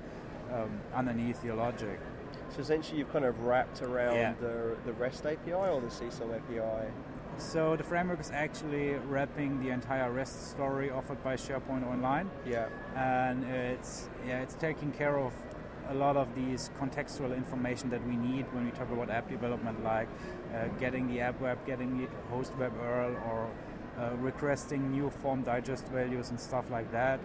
um, 0.53 0.79
underneath 0.93 1.43
your 1.43 1.55
logic. 1.55 1.99
So 2.49 2.61
essentially, 2.61 2.99
you've 2.99 3.11
kind 3.11 3.25
of 3.25 3.39
wrapped 3.41 3.81
around 3.81 4.15
yeah. 4.15 4.33
the, 4.39 4.75
the 4.85 4.93
REST 4.93 5.25
API 5.25 5.51
or 5.51 5.81
the 5.81 5.87
CSOM 5.87 6.35
API. 6.35 6.91
So 7.37 7.75
the 7.75 7.83
framework 7.83 8.19
is 8.19 8.31
actually 8.31 8.95
wrapping 9.07 9.63
the 9.63 9.69
entire 9.69 10.11
REST 10.11 10.51
story 10.51 10.89
offered 10.89 11.23
by 11.23 11.35
SharePoint 11.35 11.87
Online. 11.87 12.29
Yeah. 12.45 12.67
And 12.95 13.45
it's 13.45 14.09
yeah, 14.27 14.41
it's 14.41 14.55
taking 14.55 14.91
care 14.91 15.17
of 15.17 15.31
a 15.89 15.93
lot 15.93 16.15
of 16.15 16.33
these 16.35 16.69
contextual 16.79 17.35
information 17.35 17.89
that 17.89 18.05
we 18.07 18.15
need 18.15 18.45
when 18.53 18.65
we 18.65 18.71
talk 18.71 18.91
about 18.91 19.09
app 19.09 19.29
development, 19.29 19.83
like 19.83 20.07
uh, 20.53 20.67
getting 20.79 21.07
the 21.07 21.19
app 21.19 21.39
web, 21.41 21.57
getting 21.65 21.97
the 21.97 22.07
host 22.29 22.55
web 22.57 22.71
URL, 22.79 23.15
or 23.27 23.49
uh, 23.97 24.15
requesting 24.17 24.91
new 24.91 25.09
form 25.09 25.41
digest 25.41 25.87
values 25.87 26.29
and 26.29 26.39
stuff 26.39 26.69
like 26.69 26.91
that. 26.91 27.19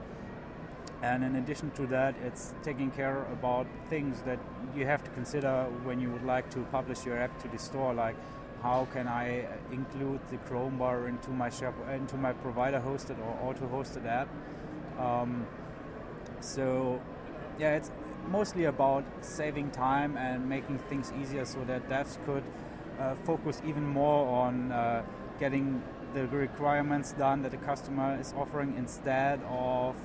And 1.02 1.22
in 1.22 1.36
addition 1.36 1.70
to 1.72 1.86
that, 1.88 2.14
it's 2.24 2.54
taking 2.62 2.90
care 2.90 3.24
about 3.24 3.66
things 3.90 4.22
that 4.22 4.38
you 4.74 4.86
have 4.86 5.04
to 5.04 5.10
consider 5.10 5.66
when 5.82 6.00
you 6.00 6.10
would 6.10 6.24
like 6.24 6.48
to 6.50 6.60
publish 6.72 7.04
your 7.04 7.18
app 7.18 7.38
to 7.42 7.48
the 7.48 7.58
store, 7.58 7.92
like 7.92 8.16
how 8.62 8.88
can 8.94 9.06
I 9.06 9.46
include 9.70 10.20
the 10.30 10.38
Chrome 10.38 10.78
bar 10.78 11.06
into 11.06 11.30
my 11.30 11.50
shop, 11.50 11.74
into 11.92 12.16
my 12.16 12.32
provider 12.32 12.80
hosted 12.80 13.18
or 13.18 13.38
auto 13.46 13.66
hosted 13.66 14.06
app. 14.06 14.28
Um, 14.98 15.46
so 16.40 17.02
yeah, 17.58 17.76
it's 17.76 17.90
mostly 18.30 18.64
about 18.64 19.04
saving 19.20 19.70
time 19.70 20.16
and 20.16 20.48
making 20.48 20.78
things 20.90 21.12
easier 21.20 21.44
so 21.44 21.64
that 21.64 21.88
devs 21.88 22.18
could 22.24 22.44
uh, 22.98 23.14
focus 23.24 23.60
even 23.66 23.86
more 23.86 24.28
on 24.28 24.72
uh, 24.72 25.02
getting 25.38 25.82
the 26.14 26.26
requirements 26.28 27.12
done 27.12 27.42
that 27.42 27.50
the 27.50 27.56
customer 27.58 28.18
is 28.20 28.32
offering 28.36 28.74
instead 28.78 29.40
of 29.48 29.96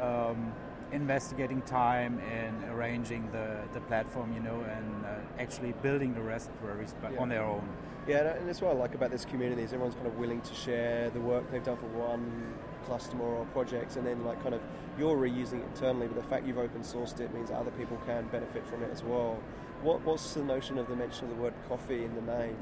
um, 0.00 0.52
investigating 0.92 1.60
time 1.62 2.20
in 2.20 2.70
arranging 2.70 3.30
the, 3.32 3.58
the 3.74 3.80
platform, 3.80 4.32
you 4.32 4.40
know, 4.40 4.60
and 4.62 5.04
uh, 5.04 5.08
actually 5.38 5.72
building 5.82 6.14
the 6.14 6.20
REST 6.20 6.50
queries 6.60 6.94
yeah. 7.02 7.18
on 7.18 7.28
their 7.28 7.42
own. 7.42 7.66
Yeah, 8.06 8.34
and 8.34 8.48
that's 8.48 8.60
what 8.60 8.72
I 8.72 8.78
like 8.78 8.94
about 8.94 9.10
this 9.10 9.24
community 9.24 9.62
is 9.62 9.72
everyone's 9.72 9.94
kind 9.94 10.06
of 10.06 10.18
willing 10.18 10.40
to 10.40 10.54
share 10.54 11.10
the 11.10 11.20
work 11.20 11.50
they've 11.50 11.62
done 11.62 11.76
for 11.76 11.86
one 11.86 12.54
customer 12.82 13.24
or 13.24 13.44
project, 13.46 13.96
and 13.96 14.06
then 14.06 14.24
like 14.24 14.42
kind 14.42 14.54
of 14.54 14.60
you're 14.98 15.16
reusing 15.16 15.60
it 15.60 15.66
internally, 15.74 16.06
but 16.06 16.16
the 16.16 16.28
fact 16.28 16.46
you've 16.46 16.58
open 16.58 16.82
sourced 16.82 17.18
it 17.20 17.32
means 17.34 17.50
other 17.50 17.70
people 17.72 17.98
can 18.06 18.26
benefit 18.28 18.66
from 18.66 18.82
it 18.82 18.90
as 18.92 19.02
well. 19.02 19.38
What, 19.82 20.02
what's 20.02 20.34
the 20.34 20.44
notion 20.44 20.78
of 20.78 20.88
the 20.88 20.96
mention 20.96 21.28
of 21.28 21.36
the 21.36 21.42
word 21.42 21.54
coffee 21.68 22.04
in 22.04 22.14
the 22.14 22.22
name? 22.22 22.56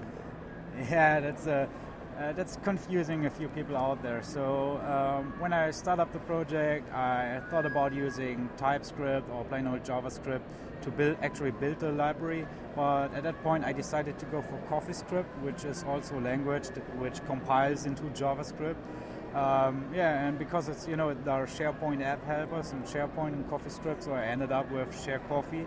Yeah, 0.90 1.20
that's 1.20 1.46
a. 1.46 1.68
Uh, 2.18 2.32
that's 2.34 2.58
confusing 2.64 3.24
a 3.24 3.30
few 3.30 3.48
people 3.48 3.74
out 3.74 4.02
there. 4.02 4.22
So 4.22 4.78
um, 4.86 5.32
when 5.40 5.54
I 5.54 5.70
start 5.70 6.00
up 6.00 6.12
the 6.12 6.18
project, 6.18 6.92
I 6.92 7.40
thought 7.48 7.64
about 7.64 7.94
using 7.94 8.50
TypeScript 8.58 9.30
or 9.30 9.42
plain 9.44 9.66
old 9.66 9.84
JavaScript 9.84 10.42
to 10.82 10.90
build 10.90 11.16
actually 11.22 11.52
build 11.52 11.80
the 11.80 11.92
library. 11.92 12.46
But 12.76 13.14
at 13.14 13.22
that 13.22 13.42
point, 13.42 13.64
I 13.64 13.72
decided 13.72 14.18
to 14.18 14.26
go 14.26 14.42
for 14.42 14.58
CoffeeScript, 14.68 15.30
which 15.42 15.64
is 15.64 15.82
also 15.84 16.18
a 16.18 16.20
language 16.20 16.68
that, 16.68 16.96
which 16.98 17.24
compiles 17.24 17.86
into 17.86 18.02
JavaScript. 18.02 18.76
Um, 19.34 19.84
yeah, 19.94 20.26
and 20.26 20.38
because 20.38 20.68
it's 20.68 20.88
you 20.88 20.96
know 20.96 21.10
are 21.10 21.46
SharePoint 21.46 22.02
app 22.02 22.24
helpers 22.26 22.72
and 22.72 22.84
SharePoint 22.84 23.34
and 23.34 23.48
CoffeeScript, 23.48 24.02
so 24.02 24.12
I 24.12 24.24
ended 24.24 24.50
up 24.50 24.70
with 24.72 24.88
Share 25.04 25.20
Coffee, 25.20 25.66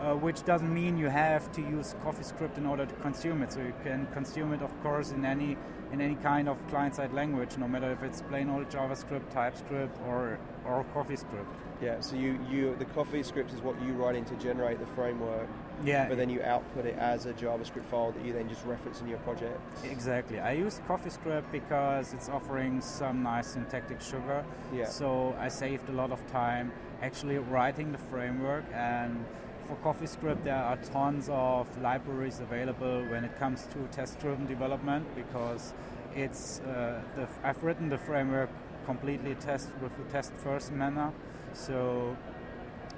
uh, 0.00 0.14
which 0.14 0.44
doesn't 0.44 0.72
mean 0.72 0.96
you 0.96 1.08
have 1.08 1.50
to 1.52 1.60
use 1.60 1.96
CoffeeScript 2.04 2.58
in 2.58 2.66
order 2.66 2.86
to 2.86 2.94
consume 2.96 3.42
it. 3.42 3.52
So 3.52 3.60
you 3.60 3.74
can 3.82 4.06
consume 4.12 4.52
it, 4.52 4.62
of 4.62 4.72
course, 4.82 5.10
in 5.10 5.24
any 5.24 5.56
in 5.92 6.00
any 6.00 6.14
kind 6.16 6.48
of 6.48 6.56
client-side 6.68 7.12
language, 7.12 7.58
no 7.58 7.68
matter 7.68 7.90
if 7.90 8.02
it's 8.02 8.22
plain 8.22 8.48
old 8.48 8.70
JavaScript, 8.70 9.30
TypeScript, 9.30 9.98
or 10.06 10.38
or 10.64 10.84
CoffeeScript. 10.94 11.46
Yeah. 11.82 12.00
So 12.00 12.14
you 12.14 12.38
you 12.48 12.76
the 12.78 12.84
CoffeeScript 12.84 13.52
is 13.52 13.60
what 13.62 13.74
you 13.82 13.94
write 13.94 14.14
in 14.14 14.24
to 14.26 14.36
generate 14.36 14.78
the 14.78 14.86
framework. 14.86 15.48
Yeah. 15.84 16.08
But 16.08 16.16
then 16.16 16.30
you 16.30 16.42
output 16.42 16.86
it 16.86 16.96
as 16.96 17.26
a 17.26 17.32
JavaScript 17.32 17.84
file 17.84 18.12
that 18.12 18.24
you 18.24 18.32
then 18.32 18.48
just 18.48 18.64
reference 18.64 19.00
in 19.00 19.08
your 19.08 19.18
project. 19.18 19.60
Exactly. 19.84 20.38
I 20.38 20.52
use 20.52 20.80
CoffeeScript 20.88 21.50
because 21.50 22.12
it's 22.12 22.28
offering 22.28 22.80
some 22.80 23.22
nice 23.22 23.48
syntactic 23.48 24.00
sugar. 24.00 24.44
Yeah. 24.72 24.86
So 24.86 25.34
I 25.38 25.48
saved 25.48 25.88
a 25.88 25.92
lot 25.92 26.12
of 26.12 26.24
time 26.30 26.72
actually 27.02 27.38
writing 27.38 27.92
the 27.92 27.98
framework 27.98 28.64
and 28.72 29.24
for 29.66 29.76
CoffeeScript 29.76 30.44
there 30.44 30.56
are 30.56 30.76
tons 30.76 31.28
of 31.30 31.66
libraries 31.82 32.40
available 32.40 33.04
when 33.06 33.24
it 33.24 33.36
comes 33.38 33.66
to 33.72 33.78
test-driven 33.90 34.46
development 34.46 35.06
because 35.16 35.72
it's 36.14 36.60
uh, 36.60 37.00
the, 37.16 37.26
I've 37.42 37.62
written 37.62 37.88
the 37.88 37.98
framework 37.98 38.50
completely 38.84 39.34
test 39.36 39.68
with 39.80 39.92
a 39.98 40.12
test-first 40.12 40.72
manner. 40.72 41.12
So 41.54 42.16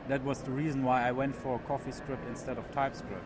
that 0.08 0.22
was 0.24 0.40
the 0.42 0.50
reason 0.50 0.84
why 0.84 1.06
I 1.08 1.12
went 1.12 1.34
for 1.34 1.58
CoffeeScript 1.68 2.26
instead 2.28 2.58
of 2.58 2.70
TypeScript. 2.72 3.24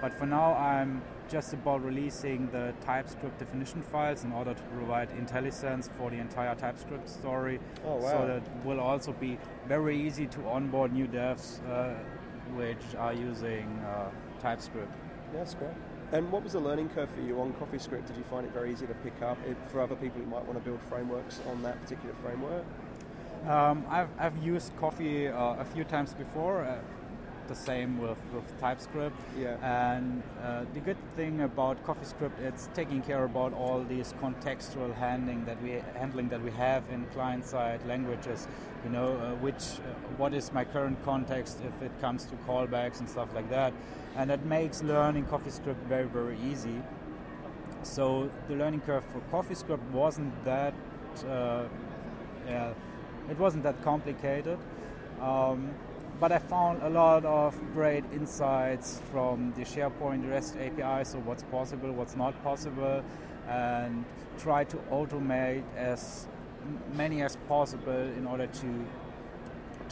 But 0.00 0.12
for 0.12 0.26
now, 0.26 0.54
I'm 0.54 1.02
just 1.30 1.54
about 1.54 1.82
releasing 1.82 2.50
the 2.50 2.74
TypeScript 2.84 3.38
definition 3.38 3.82
files 3.82 4.24
in 4.24 4.32
order 4.32 4.52
to 4.52 4.62
provide 4.76 5.08
IntelliSense 5.16 5.90
for 5.96 6.10
the 6.10 6.18
entire 6.18 6.54
TypeScript 6.54 7.08
story. 7.08 7.58
Oh, 7.86 7.96
wow. 7.96 8.10
So 8.10 8.26
that 8.26 8.66
will 8.66 8.80
also 8.80 9.12
be 9.12 9.38
very 9.66 10.00
easy 10.06 10.26
to 10.26 10.46
onboard 10.48 10.92
new 10.92 11.06
devs 11.06 11.60
uh, 11.70 11.94
which 12.54 12.94
are 12.98 13.14
using 13.14 13.66
uh, 13.86 14.10
TypeScript. 14.40 14.92
That's 15.32 15.54
great. 15.54 15.70
And 16.12 16.30
what 16.30 16.44
was 16.44 16.52
the 16.52 16.60
learning 16.60 16.90
curve 16.90 17.08
for 17.10 17.22
you 17.22 17.40
on 17.40 17.54
CoffeeScript? 17.54 18.06
Did 18.06 18.16
you 18.16 18.24
find 18.24 18.46
it 18.46 18.52
very 18.52 18.70
easy 18.70 18.86
to 18.86 18.94
pick 18.94 19.20
up 19.22 19.38
for 19.72 19.80
other 19.80 19.96
people 19.96 20.20
who 20.20 20.26
might 20.26 20.44
want 20.44 20.62
to 20.62 20.64
build 20.64 20.80
frameworks 20.88 21.40
on 21.50 21.62
that 21.62 21.80
particular 21.80 22.14
framework? 22.22 22.64
Um, 23.46 23.84
I've, 23.90 24.08
I've 24.18 24.36
used 24.38 24.74
Coffee 24.76 25.28
uh, 25.28 25.54
a 25.54 25.64
few 25.64 25.84
times 25.84 26.14
before. 26.14 26.64
Uh, 26.64 26.78
the 27.48 27.54
same 27.54 28.00
with, 28.00 28.18
with 28.32 28.60
TypeScript. 28.60 29.16
Yeah. 29.38 29.56
And 29.62 30.22
uh, 30.42 30.64
the 30.72 30.80
good 30.80 30.96
thing 31.16 31.42
about 31.42 31.84
CoffeeScript, 31.84 32.38
it's 32.40 32.68
taking 32.74 33.02
care 33.02 33.24
about 33.24 33.52
all 33.52 33.84
these 33.84 34.14
contextual 34.20 34.94
handling 34.94 35.44
that 35.44 35.62
we 35.62 35.82
handling 35.94 36.28
that 36.30 36.42
we 36.42 36.50
have 36.52 36.84
in 36.90 37.04
client-side 37.06 37.86
languages. 37.86 38.48
You 38.84 38.90
know, 38.90 39.12
uh, 39.12 39.34
which 39.36 39.54
uh, 39.56 39.92
what 40.16 40.34
is 40.34 40.52
my 40.52 40.64
current 40.64 41.02
context 41.04 41.58
if 41.66 41.82
it 41.82 41.92
comes 42.00 42.24
to 42.26 42.34
callbacks 42.48 43.00
and 43.00 43.08
stuff 43.08 43.28
like 43.34 43.50
that, 43.50 43.72
and 44.16 44.28
that 44.30 44.44
makes 44.46 44.82
learning 44.82 45.26
CoffeeScript 45.26 45.82
very 45.88 46.06
very 46.06 46.38
easy. 46.50 46.82
So 47.82 48.30
the 48.48 48.54
learning 48.54 48.80
curve 48.80 49.04
for 49.12 49.20
CoffeeScript 49.30 49.90
wasn't 49.90 50.32
that. 50.44 50.74
Uh, 51.28 51.64
yeah, 52.46 52.74
it 53.30 53.38
wasn't 53.38 53.62
that 53.64 53.82
complicated. 53.82 54.58
Um, 55.20 55.70
but 56.20 56.30
I 56.30 56.38
found 56.38 56.82
a 56.82 56.88
lot 56.88 57.24
of 57.24 57.54
great 57.72 58.04
insights 58.12 59.00
from 59.10 59.52
the 59.56 59.62
SharePoint 59.62 60.30
REST 60.30 60.56
API, 60.56 61.04
so 61.04 61.18
what's 61.18 61.42
possible, 61.44 61.92
what's 61.92 62.16
not 62.16 62.40
possible, 62.44 63.02
and 63.48 64.04
try 64.38 64.64
to 64.64 64.76
automate 64.90 65.64
as 65.76 66.26
many 66.94 67.22
as 67.22 67.36
possible 67.48 67.92
in 67.92 68.26
order 68.26 68.46
to 68.46 68.84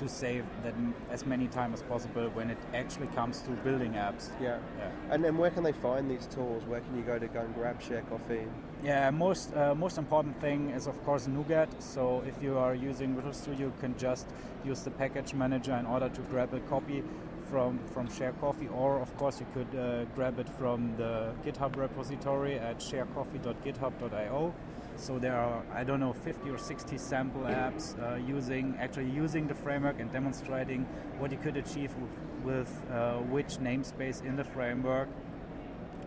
to 0.03 0.09
save 0.09 0.45
that 0.65 0.75
as 1.11 1.25
many 1.25 1.47
time 1.47 1.73
as 1.73 1.83
possible 1.83 2.29
when 2.35 2.51
it 2.51 2.59
actually 2.75 3.07
comes 3.09 3.41
to 3.43 3.51
building 3.67 3.93
apps. 3.93 4.31
Yeah. 4.41 4.59
Yeah. 4.79 4.91
And 5.11 5.25
then 5.25 5.37
where 5.37 5.51
can 5.51 5.63
they 5.63 5.73
find 5.73 6.11
these 6.11 6.27
tools? 6.27 6.65
Where 6.65 6.81
can 6.81 6.97
you 6.97 7.03
go 7.03 7.19
to 7.19 7.29
go 7.29 7.41
and 7.41 7.55
grab 7.55 7.81
Share 7.81 8.03
Coffee? 8.03 8.47
Yeah, 8.83 9.11
most 9.11 9.55
uh, 9.55 9.75
most 9.75 9.99
important 9.99 10.41
thing 10.41 10.71
is 10.71 10.87
of 10.87 11.03
course 11.05 11.27
NuGet. 11.27 11.69
So 11.79 12.23
if 12.27 12.43
you 12.43 12.59
are 12.59 12.75
using 12.75 13.15
Visual 13.15 13.33
Studio, 13.33 13.67
you 13.67 13.75
can 13.81 13.97
just 13.97 14.27
use 14.65 14.81
the 14.81 14.91
package 14.91 15.35
manager 15.35 15.75
in 15.75 15.87
order 15.87 16.09
to 16.09 16.21
grab 16.23 16.53
a 16.55 16.61
copy 16.61 17.05
from 17.49 17.79
from 17.95 18.11
Share 18.11 18.33
Coffee, 18.41 18.69
or 18.69 18.99
of 18.99 19.17
course 19.17 19.41
you 19.41 19.47
could 19.55 19.79
uh, 19.79 20.05
grab 20.17 20.39
it 20.39 20.49
from 20.59 20.97
the 20.97 21.33
GitHub 21.45 21.77
repository 21.77 22.59
at 22.59 22.79
sharecoffee.github.io. 22.79 24.55
So 25.03 25.19
there 25.19 25.35
are 25.35 25.65
I 25.75 25.83
don't 25.83 25.99
know 25.99 26.13
50 26.13 26.49
or 26.49 26.59
60 26.59 26.97
sample 26.97 27.43
apps 27.43 27.99
uh, 28.01 28.15
using 28.15 28.77
actually 28.79 29.11
using 29.11 29.49
the 29.49 29.55
framework 29.55 29.99
and 29.99 30.13
demonstrating 30.13 30.87
what 31.19 31.33
you 31.33 31.39
could 31.39 31.57
achieve 31.57 31.91
with, 31.97 32.13
with 32.45 32.83
uh, 32.93 33.15
which 33.35 33.59
namespace 33.59 34.25
in 34.25 34.37
the 34.37 34.45
framework. 34.45 35.09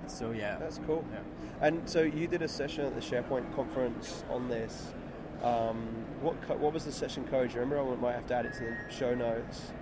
So 0.07 0.31
yeah, 0.31 0.55
That's 0.57 0.79
cool. 0.87 1.03
yeah. 1.11 1.19
And 1.67 1.89
so 1.89 2.03
you 2.03 2.25
did 2.27 2.41
a 2.41 2.47
session 2.47 2.85
at 2.85 2.95
the 2.95 3.01
SharePoint 3.01 3.53
conference 3.53 4.23
on 4.29 4.47
this. 4.47 4.93
Um, 5.43 5.87
what 6.21 6.41
co- 6.47 6.55
what 6.55 6.71
was 6.71 6.85
the 6.85 6.93
session 6.93 7.25
code? 7.25 7.49
Do 7.49 7.55
you 7.55 7.61
remember? 7.61 7.91
I 7.91 7.95
might 7.97 8.15
have 8.15 8.27
to 8.27 8.33
add 8.35 8.45
it 8.45 8.53
to 8.53 8.59
the 8.59 8.93
show 8.93 9.13
notes. 9.13 9.73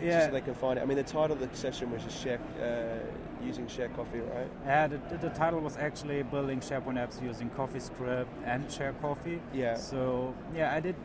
Just 0.00 0.26
so 0.26 0.32
they 0.32 0.40
can 0.40 0.54
find 0.54 0.78
it. 0.78 0.82
I 0.82 0.84
mean, 0.84 0.96
the 0.96 1.02
title 1.02 1.32
of 1.32 1.40
the 1.40 1.56
session 1.56 1.90
was 1.90 2.02
just 2.02 2.20
share, 2.22 2.40
uh, 2.60 3.44
using 3.44 3.68
Share 3.68 3.88
Coffee, 3.88 4.20
right? 4.20 4.50
Yeah, 4.64 4.86
the, 4.86 4.98
the, 5.18 5.30
title 5.30 5.60
was 5.60 5.76
actually 5.76 6.22
building 6.22 6.60
SharePoint 6.60 6.94
apps 6.94 7.22
using 7.22 7.50
CoffeeScript 7.50 8.26
and 8.44 8.70
share 8.70 8.92
coffee. 8.94 9.40
Yeah. 9.52 9.76
So 9.76 10.34
yeah, 10.54 10.74
I 10.74 10.80
did 10.80 10.96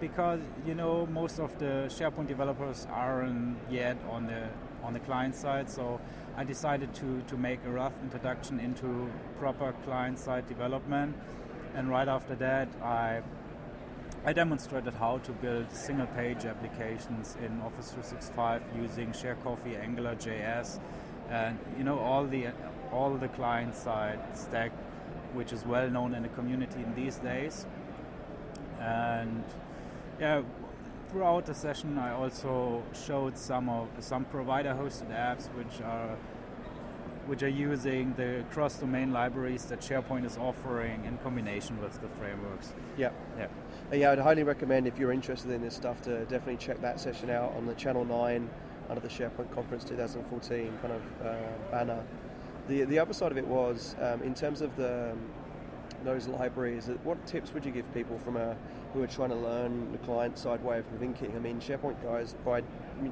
because 0.00 0.40
you 0.66 0.74
know 0.74 1.06
most 1.06 1.38
of 1.38 1.58
the 1.58 1.86
SharePoint 1.88 2.28
developers 2.28 2.86
aren't 2.90 3.56
yet 3.70 3.96
on 4.10 4.26
the 4.26 4.48
on 4.82 4.92
the 4.92 5.00
client 5.00 5.34
side. 5.34 5.70
So 5.70 6.00
I 6.36 6.44
decided 6.44 6.94
to 6.94 7.22
to 7.22 7.36
make 7.36 7.60
a 7.64 7.70
rough 7.70 7.94
introduction 8.02 8.60
into 8.60 9.10
proper 9.38 9.72
client 9.84 10.18
side 10.18 10.46
development, 10.48 11.16
and 11.74 11.88
right 11.88 12.08
after 12.08 12.34
that 12.36 12.68
I. 12.82 13.22
I 14.24 14.32
demonstrated 14.32 14.94
how 14.94 15.18
to 15.18 15.32
build 15.32 15.72
single 15.72 16.06
page 16.08 16.44
applications 16.44 17.36
in 17.44 17.60
Office 17.60 17.92
365 17.92 18.62
using 18.80 19.12
ShareCoffee, 19.12 19.78
AngularJS, 19.82 20.80
and 21.30 21.58
you 21.78 21.84
know 21.84 21.98
all 21.98 22.26
the 22.26 22.48
all 22.92 23.14
the 23.14 23.28
client 23.28 23.74
side 23.74 24.18
stack, 24.34 24.72
which 25.34 25.52
is 25.52 25.64
well 25.64 25.88
known 25.88 26.14
in 26.14 26.22
the 26.22 26.28
community 26.30 26.82
in 26.82 26.94
these 26.94 27.16
days. 27.16 27.66
And 28.80 29.44
yeah, 30.20 30.42
throughout 31.10 31.46
the 31.46 31.54
session, 31.54 31.96
I 31.96 32.12
also 32.12 32.82
showed 33.06 33.38
some 33.38 33.68
of 33.68 33.88
some 34.00 34.24
provider-hosted 34.24 35.10
apps 35.10 35.46
which 35.54 35.80
are 35.82 36.16
which 37.28 37.42
are 37.42 37.48
using 37.48 38.14
the 38.14 38.42
cross-domain 38.50 39.12
libraries 39.12 39.66
that 39.66 39.80
SharePoint 39.80 40.24
is 40.24 40.38
offering 40.38 41.04
in 41.04 41.18
combination 41.18 41.80
with 41.80 42.00
the 42.00 42.08
frameworks. 42.18 42.72
Yeah. 42.96 43.10
Yeah. 43.36 43.48
Uh, 43.92 43.96
Yeah, 43.96 44.12
I'd 44.12 44.18
highly 44.18 44.44
recommend 44.44 44.86
if 44.86 44.98
you're 44.98 45.12
interested 45.12 45.50
in 45.50 45.60
this 45.60 45.74
stuff 45.74 46.00
to 46.02 46.20
definitely 46.22 46.56
check 46.56 46.80
that 46.80 46.98
session 46.98 47.28
out 47.28 47.52
on 47.54 47.66
the 47.66 47.74
Channel 47.74 48.06
9 48.06 48.48
under 48.88 49.00
the 49.00 49.08
SharePoint 49.08 49.54
Conference 49.54 49.84
2014 49.84 50.78
kind 50.80 50.94
of 50.94 51.26
uh, 51.26 51.36
banner. 51.70 52.02
The, 52.66 52.84
the 52.84 52.98
other 52.98 53.12
side 53.12 53.30
of 53.30 53.36
it 53.36 53.46
was, 53.46 53.94
um, 54.00 54.22
in 54.22 54.34
terms 54.34 54.62
of 54.62 54.74
the, 54.76 55.10
um, 55.12 55.20
those 56.04 56.28
libraries, 56.28 56.88
uh, 56.88 56.94
what 57.04 57.26
tips 57.26 57.52
would 57.52 57.64
you 57.64 57.72
give 57.72 57.92
people 57.92 58.18
from 58.18 58.36
a, 58.38 58.56
who 58.94 59.02
are 59.02 59.06
trying 59.06 59.30
to 59.30 59.36
learn 59.36 59.92
the 59.92 59.98
client 59.98 60.38
side 60.38 60.64
way 60.64 60.78
of 60.78 60.86
thinking? 60.98 61.34
I 61.36 61.40
mean, 61.40 61.60
SharePoint 61.60 62.02
guys 62.02 62.34
by 62.42 62.62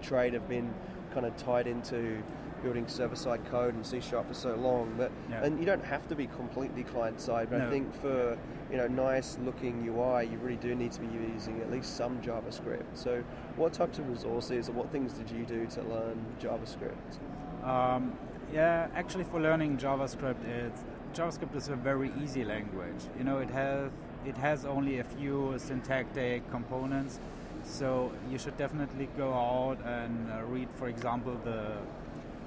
trade 0.02 0.32
have 0.32 0.48
been 0.48 0.72
kind 1.12 1.26
of 1.26 1.36
tied 1.36 1.66
into 1.66 2.22
building 2.66 2.88
server-side 2.88 3.42
code 3.48 3.74
and 3.74 3.86
C 3.86 4.00
Sharp 4.00 4.26
for 4.26 4.34
so 4.34 4.54
long, 4.56 4.92
but 4.98 5.10
Yeah. 5.30 5.44
and 5.44 5.58
you 5.60 5.66
don't 5.70 5.84
have 5.84 6.04
to 6.08 6.16
be 6.16 6.26
completely 6.26 6.82
client-side. 6.82 7.46
But 7.50 7.60
I 7.60 7.70
think 7.70 7.94
for 7.94 8.36
you 8.70 8.76
know 8.80 8.88
nice-looking 8.88 9.76
UI, 9.90 10.24
you 10.30 10.38
really 10.38 10.56
do 10.68 10.74
need 10.74 10.92
to 10.98 11.00
be 11.00 11.06
using 11.34 11.60
at 11.60 11.70
least 11.70 11.96
some 11.96 12.20
JavaScript. 12.28 12.90
So, 12.94 13.22
what 13.56 13.72
types 13.72 13.98
of 14.00 14.08
resources 14.08 14.68
or 14.68 14.72
what 14.72 14.90
things 14.90 15.12
did 15.12 15.30
you 15.30 15.44
do 15.56 15.60
to 15.76 15.80
learn 15.94 16.16
JavaScript? 16.44 17.10
Um, 17.74 18.02
yeah, 18.52 18.88
actually, 18.94 19.24
for 19.24 19.38
learning 19.40 19.78
JavaScript, 19.78 20.42
it's, 20.44 20.82
JavaScript 21.14 21.54
is 21.54 21.68
a 21.68 21.76
very 21.76 22.10
easy 22.22 22.44
language. 22.44 23.02
You 23.18 23.24
know, 23.28 23.38
it 23.38 23.50
has 23.50 23.90
it 24.24 24.36
has 24.38 24.64
only 24.64 24.98
a 24.98 25.04
few 25.04 25.54
syntactic 25.56 26.50
components, 26.50 27.20
so 27.62 28.10
you 28.30 28.38
should 28.38 28.56
definitely 28.56 29.08
go 29.16 29.28
out 29.32 29.78
and 29.98 30.14
uh, 30.32 30.42
read, 30.54 30.68
for 30.80 30.88
example, 30.88 31.34
the 31.44 31.60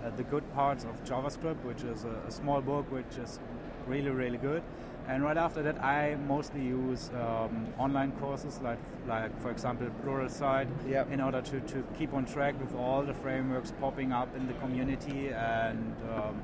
uh, 0.04 0.10
the 0.16 0.24
good 0.24 0.44
parts 0.54 0.84
of 0.86 1.04
JavaScript, 1.04 1.64
which 1.64 1.84
is 1.84 2.06
a, 2.06 2.22
a 2.28 2.32
small 2.32 2.62
book 2.62 2.92
which 2.92 3.18
is 3.22 3.40
really 3.88 4.10
really 4.10 4.38
good. 4.38 4.64
And 5.08 5.24
right 5.24 5.38
after 5.38 5.64
that, 5.64 5.84
I 5.84 6.18
mostly 6.28 6.62
use 6.62 7.10
um, 7.16 7.74
online 7.80 8.12
courses 8.12 8.60
like, 8.62 8.78
like 9.08 9.42
for 9.42 9.50
example, 9.50 9.88
Pluralsight, 10.06 10.68
Yep. 10.88 11.12
in 11.12 11.20
order 11.20 11.42
to, 11.42 11.60
to 11.62 11.84
keep 11.98 12.14
on 12.14 12.26
track 12.26 12.60
with 12.62 12.76
all 12.76 13.02
the 13.02 13.16
frameworks 13.16 13.74
popping 13.82 14.12
up 14.12 14.36
in 14.36 14.46
the 14.46 14.54
community. 14.54 15.30
And 15.30 15.96
um, 16.14 16.40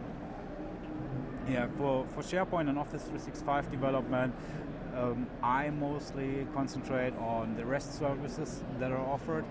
yeah, 1.48 1.68
for, 1.78 2.08
for 2.15 2.24
SharePoint 2.24 2.68
and 2.68 2.80
Office 2.80 3.04
365 3.04 3.70
development, 3.70 4.34
um, 4.98 5.28
I 5.44 5.70
mostly 5.70 6.48
concentrate 6.56 7.13
on 7.18 7.56
the 7.58 7.65
REST 7.65 7.94
services 8.00 8.63
that 8.80 8.91
are 8.91 9.06
offered. 9.06 9.46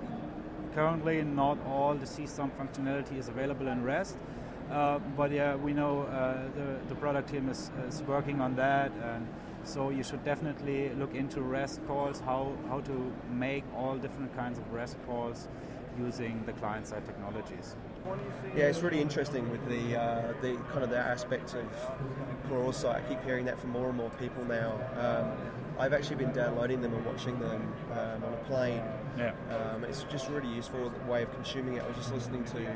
Currently, 0.74 1.22
not 1.22 1.58
all 1.66 1.94
the 1.94 2.06
CSOM 2.06 2.50
functionality 2.58 3.16
is 3.18 3.28
available 3.28 3.68
in 3.68 3.84
REST. 3.84 4.16
Uh, 4.70 4.98
but 5.16 5.30
yeah, 5.30 5.54
we 5.54 5.72
know 5.72 6.02
uh, 6.02 6.48
the, 6.56 6.78
the 6.88 6.94
product 6.96 7.30
team 7.30 7.48
is, 7.48 7.70
is 7.86 8.02
working 8.02 8.40
on 8.40 8.56
that, 8.56 8.90
and 9.02 9.26
so 9.62 9.90
you 9.90 10.02
should 10.02 10.24
definitely 10.24 10.90
look 10.94 11.14
into 11.14 11.42
REST 11.42 11.86
calls, 11.86 12.20
how, 12.20 12.52
how 12.68 12.80
to 12.80 13.12
make 13.30 13.62
all 13.76 13.96
different 13.96 14.34
kinds 14.34 14.58
of 14.58 14.72
REST 14.72 14.96
calls 15.06 15.48
using 15.98 16.42
the 16.44 16.52
client-side 16.54 17.04
technologies. 17.04 17.76
Yeah, 18.56 18.64
it's 18.64 18.80
really 18.80 19.00
interesting 19.00 19.50
with 19.50 19.66
the 19.68 19.98
uh, 19.98 20.34
the 20.42 20.56
kind 20.72 20.82
of 20.84 20.90
the 20.90 20.98
aspect 20.98 21.54
of 21.54 21.64
Pluralsight. 22.50 22.96
I 22.96 23.00
keep 23.08 23.24
hearing 23.24 23.46
that 23.46 23.58
from 23.58 23.70
more 23.70 23.88
and 23.88 23.96
more 23.96 24.10
people 24.10 24.44
now. 24.44 24.72
Um, 24.98 25.63
I've 25.78 25.92
actually 25.92 26.16
been 26.16 26.32
downloading 26.32 26.80
them 26.80 26.94
and 26.94 27.04
watching 27.04 27.38
them 27.40 27.72
um, 27.92 28.24
on 28.24 28.32
a 28.32 28.36
plane. 28.46 28.82
Yeah. 29.18 29.32
Um, 29.50 29.84
it's 29.84 30.04
just 30.04 30.28
really 30.28 30.48
useful 30.48 30.92
way 31.08 31.22
of 31.22 31.32
consuming 31.34 31.74
it. 31.74 31.82
I 31.82 31.88
was 31.88 31.96
just 31.96 32.12
listening 32.12 32.44
to 32.44 32.66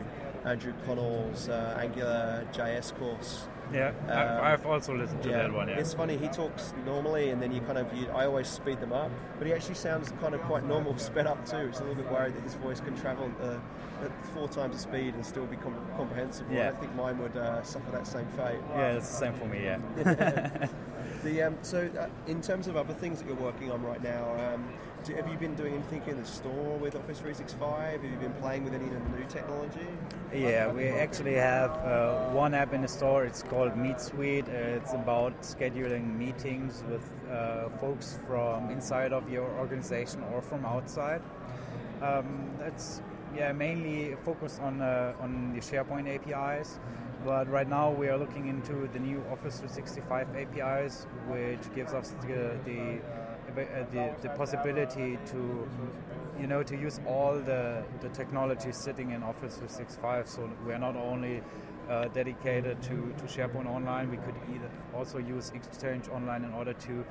Andrew 0.48 0.72
Connell's 0.86 1.48
uh, 1.48 1.78
Angular 1.80 2.46
JS 2.52 2.96
course. 2.98 3.46
Yeah, 3.72 3.92
Um, 4.08 4.44
I've 4.44 4.64
also 4.64 4.96
listened 4.96 5.22
to 5.24 5.28
that 5.28 5.52
one. 5.52 5.68
Yeah. 5.68 5.76
It's 5.78 5.92
funny, 5.92 6.16
he 6.16 6.28
talks 6.28 6.72
normally 6.86 7.28
and 7.30 7.42
then 7.42 7.52
you 7.52 7.60
kind 7.60 7.76
of, 7.76 7.92
you, 7.94 8.08
I 8.08 8.24
always 8.24 8.48
speed 8.48 8.80
them 8.80 8.92
up, 8.94 9.10
but 9.36 9.46
he 9.46 9.52
actually 9.52 9.74
sounds 9.74 10.10
kind 10.22 10.34
of 10.34 10.40
quite 10.42 10.64
normal 10.64 10.96
sped 10.98 11.26
up 11.26 11.44
too. 11.44 11.56
It's 11.58 11.80
a 11.80 11.84
little 11.84 12.02
bit 12.02 12.10
worried 12.10 12.34
that 12.34 12.42
his 12.44 12.54
voice 12.54 12.80
can 12.80 12.96
travel 12.96 13.30
uh, 13.42 13.58
at 14.04 14.24
four 14.32 14.48
times 14.48 14.76
the 14.76 14.80
speed 14.80 15.14
and 15.14 15.26
still 15.26 15.44
be 15.44 15.56
com- 15.56 15.76
comprehensible. 15.96 16.50
Yeah. 16.54 16.70
I 16.70 16.72
think 16.80 16.94
mine 16.94 17.18
would 17.18 17.36
uh, 17.36 17.62
suffer 17.62 17.90
that 17.90 18.06
same 18.06 18.26
fate. 18.28 18.58
Yeah, 18.70 18.92
it's 18.92 19.08
the 19.10 19.16
same 19.16 19.34
for 19.34 19.44
me. 19.44 19.64
Yeah. 19.64 20.68
The, 21.24 21.42
um, 21.42 21.58
so, 21.62 21.90
uh, 21.98 22.08
in 22.28 22.40
terms 22.40 22.68
of 22.68 22.76
other 22.76 22.94
things 22.94 23.18
that 23.18 23.26
you're 23.26 23.36
working 23.36 23.72
on 23.72 23.82
right 23.82 24.02
now, 24.02 24.54
um, 24.54 24.68
do, 25.04 25.14
have 25.14 25.26
you 25.28 25.36
been 25.36 25.54
doing 25.54 25.74
anything 25.74 26.02
in 26.06 26.16
the 26.20 26.26
store 26.26 26.76
with 26.78 26.94
Office 26.94 27.18
365? 27.18 28.02
Have 28.02 28.10
you 28.10 28.16
been 28.18 28.32
playing 28.34 28.64
with 28.64 28.74
any 28.74 28.84
of 28.84 28.92
the 28.92 29.18
new 29.18 29.24
technology? 29.28 29.86
Yeah, 30.32 30.70
we 30.70 30.88
actually 30.88 31.34
have 31.34 31.70
uh, 31.70 32.30
one 32.30 32.54
app 32.54 32.72
in 32.72 32.82
the 32.82 32.88
store. 32.88 33.24
It's 33.24 33.42
called 33.42 33.76
Meet 33.76 34.00
Suite. 34.00 34.48
It's 34.48 34.92
about 34.92 35.40
scheduling 35.42 36.16
meetings 36.16 36.84
with 36.88 37.10
uh, 37.30 37.68
folks 37.80 38.18
from 38.26 38.70
inside 38.70 39.12
of 39.12 39.28
your 39.28 39.48
organization 39.58 40.22
or 40.32 40.40
from 40.40 40.64
outside. 40.64 41.22
Um, 42.00 42.50
that's 42.58 43.02
yeah 43.38 43.52
mainly 43.52 44.16
focused 44.24 44.60
on 44.60 44.80
uh, 44.82 45.14
on 45.20 45.52
the 45.54 45.60
SharePoint 45.60 46.06
APIs. 46.14 46.78
But 47.24 47.48
right 47.50 47.68
now 47.68 47.90
we 47.90 48.08
are 48.08 48.16
looking 48.16 48.48
into 48.48 48.88
the 48.92 48.98
new 48.98 49.22
Office 49.32 49.58
365 49.58 50.36
APIs, 50.36 51.06
which 51.28 51.74
gives 51.74 51.92
us 51.92 52.14
the 52.22 52.56
the, 52.64 53.00
the, 53.92 54.14
the 54.22 54.28
possibility 54.30 55.18
to 55.26 55.68
you 56.40 56.46
know 56.46 56.62
to 56.62 56.76
use 56.76 57.00
all 57.06 57.34
the, 57.34 57.82
the 58.00 58.08
technology 58.10 58.72
sitting 58.72 59.10
in 59.10 59.22
Office 59.22 59.56
365. 59.56 60.28
So 60.28 60.50
we're 60.64 60.78
not 60.78 60.96
only 60.96 61.42
uh, 61.88 62.08
dedicated 62.08 62.80
to, 62.82 63.14
to 63.18 63.24
SharePoint 63.24 63.66
Online, 63.66 64.10
we 64.10 64.18
could 64.18 64.34
either 64.54 64.70
also 64.94 65.18
use 65.18 65.50
Exchange 65.54 66.08
Online 66.08 66.44
in 66.44 66.52
order 66.52 66.74
to 66.74 67.04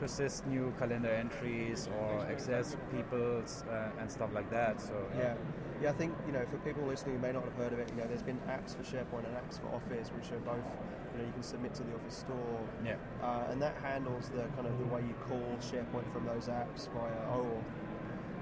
persist 0.00 0.46
new 0.46 0.72
calendar 0.78 1.10
entries 1.10 1.88
or 2.00 2.26
access 2.26 2.76
people's 2.94 3.64
uh, 3.70 4.00
and 4.00 4.10
stuff 4.10 4.30
like 4.34 4.50
that. 4.50 4.80
So 4.80 4.94
Yeah, 5.16 5.34
yeah. 5.82 5.90
I 5.90 5.92
think 5.92 6.14
you 6.26 6.32
know 6.32 6.44
for 6.46 6.58
people 6.58 6.84
listening 6.84 7.16
who 7.16 7.22
may 7.22 7.32
not 7.32 7.44
have 7.44 7.54
heard 7.54 7.72
of 7.72 7.78
it, 7.78 7.90
you 7.90 8.00
know, 8.00 8.06
there's 8.06 8.22
been 8.22 8.38
apps 8.48 8.76
for 8.76 8.82
SharePoint 8.82 9.26
and 9.26 9.34
apps 9.36 9.60
for 9.60 9.68
Office, 9.74 10.10
which 10.10 10.30
are 10.32 10.40
both 10.40 10.64
you 11.12 11.18
know 11.18 11.26
you 11.26 11.32
can 11.32 11.42
submit 11.42 11.74
to 11.74 11.82
the 11.82 11.94
Office 11.94 12.18
store, 12.18 12.60
yeah. 12.84 12.96
uh, 13.22 13.50
and 13.50 13.60
that 13.60 13.76
handles 13.82 14.28
the 14.28 14.44
kind 14.54 14.66
of 14.66 14.78
the 14.78 14.86
way 14.86 15.02
you 15.02 15.14
call 15.28 15.42
SharePoint 15.60 16.10
from 16.12 16.24
those 16.26 16.46
apps 16.48 16.88
via 16.94 17.12
OAuth. 17.34 17.62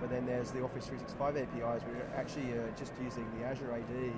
but 0.00 0.11
then 0.11 0.26
there's 0.26 0.50
the 0.50 0.62
Office 0.62 0.87
365 0.87 1.37
APIs, 1.37 1.83
which 1.85 1.96
are 1.96 2.11
actually 2.16 2.53
uh, 2.53 2.62
just 2.79 2.92
using 3.03 3.26
the 3.38 3.46
Azure 3.46 3.72
AD. 3.72 4.12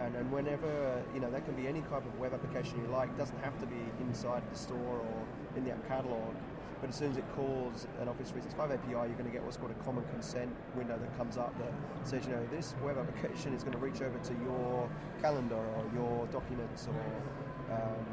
And, 0.00 0.14
and 0.14 0.30
whenever, 0.30 1.02
you 1.14 1.20
know, 1.20 1.30
that 1.30 1.44
can 1.44 1.54
be 1.54 1.66
any 1.66 1.80
type 1.82 2.06
of 2.06 2.18
web 2.18 2.32
application 2.32 2.80
you 2.80 2.88
like. 2.88 3.08
It 3.10 3.18
doesn't 3.18 3.42
have 3.42 3.58
to 3.58 3.66
be 3.66 3.82
inside 4.00 4.42
the 4.50 4.58
store 4.58 4.78
or 4.78 5.24
in 5.56 5.64
the 5.64 5.72
app 5.72 5.86
catalog. 5.88 6.34
But 6.80 6.90
as 6.90 6.96
soon 6.96 7.10
as 7.10 7.16
it 7.16 7.24
calls 7.34 7.88
an 8.00 8.08
Office 8.08 8.30
365 8.30 8.70
API, 8.70 8.92
you're 8.92 9.18
going 9.18 9.24
to 9.24 9.30
get 9.30 9.42
what's 9.42 9.56
called 9.56 9.72
a 9.72 9.84
common 9.84 10.04
consent 10.12 10.54
window 10.76 10.96
that 10.96 11.16
comes 11.18 11.36
up 11.36 11.52
that 11.58 11.72
says, 12.04 12.24
you 12.26 12.32
know, 12.32 12.46
this 12.52 12.74
web 12.84 12.98
application 12.98 13.52
is 13.52 13.64
going 13.64 13.72
to 13.72 13.78
reach 13.78 14.00
over 14.00 14.18
to 14.18 14.32
your 14.44 14.88
calendar 15.20 15.56
or 15.56 15.84
your 15.92 16.26
documents 16.28 16.86
or 16.86 17.74
um, 17.74 18.06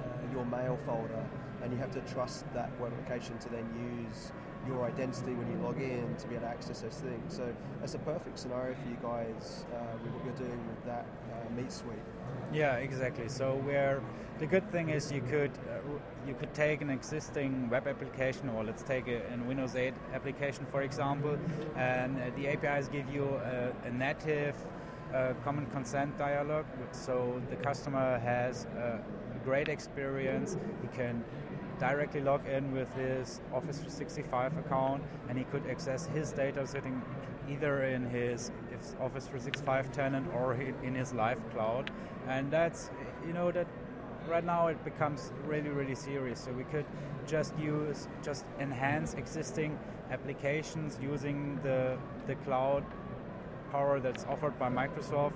uh, 0.00 0.32
your 0.32 0.46
mail 0.46 0.78
folder, 0.86 1.24
and 1.62 1.70
you 1.70 1.78
have 1.78 1.90
to 1.90 2.00
trust 2.12 2.50
that 2.54 2.70
web 2.80 2.92
application 2.92 3.36
to 3.38 3.48
then 3.50 3.68
use 4.08 4.32
your 4.66 4.84
identity 4.84 5.32
when 5.34 5.50
you 5.50 5.58
log 5.64 5.80
in 5.80 6.14
to 6.16 6.26
be 6.26 6.34
able 6.34 6.46
to 6.46 6.50
access 6.50 6.80
those 6.80 6.94
things. 6.94 7.34
So 7.34 7.54
that's 7.80 7.94
a 7.94 7.98
perfect 7.98 8.38
scenario 8.38 8.74
for 8.74 8.88
you 8.88 8.96
guys 9.02 9.64
uh, 9.72 9.96
with 10.02 10.12
what 10.12 10.24
you're 10.24 10.48
doing 10.48 10.60
with 10.68 10.84
that 10.84 11.06
uh, 11.32 11.54
Meet 11.56 11.72
Suite. 11.72 11.98
Yeah, 12.52 12.76
exactly. 12.76 13.28
So 13.28 13.54
where 13.64 14.02
the 14.38 14.46
good 14.46 14.70
thing 14.70 14.90
is 14.90 15.10
you 15.10 15.22
could 15.22 15.52
uh, 15.70 15.78
you 16.26 16.34
could 16.34 16.52
take 16.54 16.82
an 16.82 16.90
existing 16.90 17.70
web 17.70 17.86
application, 17.86 18.48
or 18.50 18.64
let's 18.64 18.82
take 18.82 19.08
a, 19.08 19.22
a 19.32 19.36
Windows 19.46 19.76
8 19.76 19.94
application, 20.12 20.66
for 20.66 20.82
example, 20.82 21.38
and 21.76 22.16
uh, 22.18 22.30
the 22.36 22.48
APIs 22.48 22.88
give 22.88 23.08
you 23.12 23.24
a, 23.24 23.72
a 23.86 23.90
native 23.90 24.54
uh, 25.14 25.32
common 25.44 25.66
consent 25.66 26.16
dialog. 26.18 26.66
So 26.92 27.40
the 27.50 27.56
customer 27.56 28.18
has 28.18 28.66
a 28.76 29.00
great 29.44 29.68
experience. 29.68 30.56
He 30.82 30.88
can 30.88 31.24
directly 31.78 32.20
log 32.20 32.46
in 32.46 32.72
with 32.72 32.92
his 32.94 33.40
Office 33.52 33.76
365 33.78 34.56
account 34.58 35.02
and 35.28 35.36
he 35.36 35.44
could 35.44 35.66
access 35.68 36.06
his 36.06 36.32
data 36.32 36.66
sitting 36.66 37.02
either 37.48 37.84
in 37.84 38.08
his, 38.08 38.50
Office 39.00 39.24
365 39.26 39.92
tenant 39.92 40.26
or 40.34 40.54
in 40.54 40.94
his 40.94 41.12
live 41.12 41.38
cloud. 41.50 41.90
And 42.28 42.50
that's, 42.50 42.90
you 43.26 43.32
know, 43.32 43.50
that 43.52 43.66
right 44.28 44.44
now 44.44 44.66
it 44.68 44.82
becomes 44.84 45.32
really, 45.46 45.70
really 45.70 45.94
serious. 45.94 46.40
So 46.40 46.52
we 46.52 46.64
could 46.64 46.86
just 47.26 47.56
use, 47.58 48.08
just 48.22 48.44
enhance 48.58 49.14
existing 49.14 49.78
applications 50.10 50.98
using 51.02 51.58
the, 51.62 51.98
the 52.26 52.34
cloud 52.36 52.84
power 53.70 54.00
that's 54.00 54.24
offered 54.24 54.58
by 54.58 54.68
Microsoft 54.68 55.34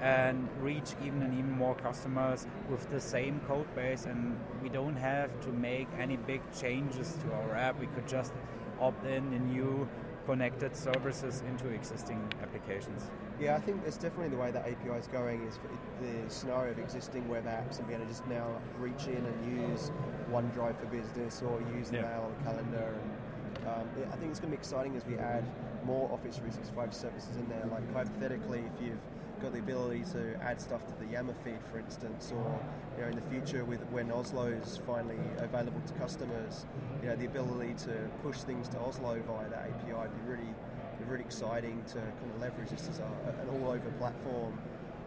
and 0.00 0.48
reach 0.60 0.94
even 1.04 1.22
and 1.22 1.32
even 1.34 1.50
more 1.50 1.74
customers 1.74 2.46
with 2.70 2.88
the 2.90 3.00
same 3.00 3.40
code 3.46 3.72
base. 3.74 4.04
And 4.04 4.38
we 4.62 4.68
don't 4.68 4.96
have 4.96 5.40
to 5.42 5.48
make 5.48 5.88
any 5.98 6.16
big 6.16 6.40
changes 6.52 7.16
to 7.24 7.32
our 7.32 7.54
app. 7.54 7.78
We 7.80 7.86
could 7.88 8.06
just 8.06 8.32
opt 8.80 9.04
in 9.06 9.32
a 9.32 9.38
new 9.38 9.88
connected 10.28 10.76
services 10.76 11.42
into 11.48 11.68
existing 11.68 12.20
applications. 12.42 13.10
Yeah 13.40 13.56
i 13.56 13.60
think 13.60 13.82
that's 13.82 13.96
definitely 13.96 14.28
the 14.28 14.36
way 14.36 14.50
that 14.50 14.60
api 14.68 14.90
is 14.98 15.06
going 15.06 15.42
is 15.46 15.58
the 16.02 16.30
scenario 16.30 16.72
of 16.72 16.78
existing 16.78 17.26
web 17.28 17.46
apps 17.46 17.78
and 17.78 17.88
being 17.88 17.98
able 17.98 18.10
to 18.10 18.12
just 18.12 18.26
now 18.26 18.46
reach 18.78 19.06
in 19.06 19.24
and 19.24 19.70
use 19.70 19.90
onedrive 20.30 20.78
for 20.78 20.84
business 20.86 21.40
or 21.40 21.62
use 21.74 21.90
yeah. 21.90 22.02
mail 22.02 22.30
or 22.30 22.44
calendar. 22.44 22.94
And 23.00 23.68
um, 23.68 23.88
i 24.12 24.16
think 24.16 24.30
it's 24.30 24.38
going 24.38 24.52
to 24.52 24.56
be 24.58 24.60
exciting 24.60 24.96
as 24.96 25.06
we 25.06 25.16
add 25.16 25.44
more 25.86 26.12
office 26.12 26.36
365 26.36 26.92
services 26.92 27.36
in 27.36 27.48
there. 27.48 27.64
Like 27.70 27.90
hypothetically 27.94 28.64
if 28.66 28.82
you've 28.84 29.00
got 29.40 29.52
the 29.52 29.58
ability 29.58 30.04
to 30.12 30.36
add 30.42 30.60
stuff 30.60 30.86
to 30.86 30.94
the 31.04 31.12
Yammer 31.12 31.34
feed, 31.44 31.58
for 31.70 31.78
instance, 31.78 32.32
or 32.34 32.60
you 32.96 33.02
know, 33.02 33.08
in 33.08 33.14
the 33.16 33.22
future 33.22 33.64
with 33.64 33.80
when 33.90 34.10
Oslo 34.10 34.46
is 34.46 34.80
finally 34.86 35.18
available 35.38 35.80
to 35.86 35.92
customers, 35.94 36.66
you 37.02 37.08
know, 37.08 37.16
the 37.16 37.26
ability 37.26 37.74
to 37.84 38.10
push 38.22 38.38
things 38.38 38.68
to 38.68 38.78
Oslo 38.78 39.20
via 39.26 39.48
that 39.50 39.70
API 39.70 39.92
would 39.92 40.24
be 40.24 40.30
really, 40.30 40.54
be 40.98 41.04
really 41.06 41.24
exciting 41.24 41.82
to 41.88 41.94
kind 41.94 42.30
of 42.34 42.40
leverage 42.40 42.70
this 42.70 42.88
as 42.88 42.98
a, 43.00 43.04
an 43.42 43.48
all-over 43.60 43.90
platform. 43.98 44.58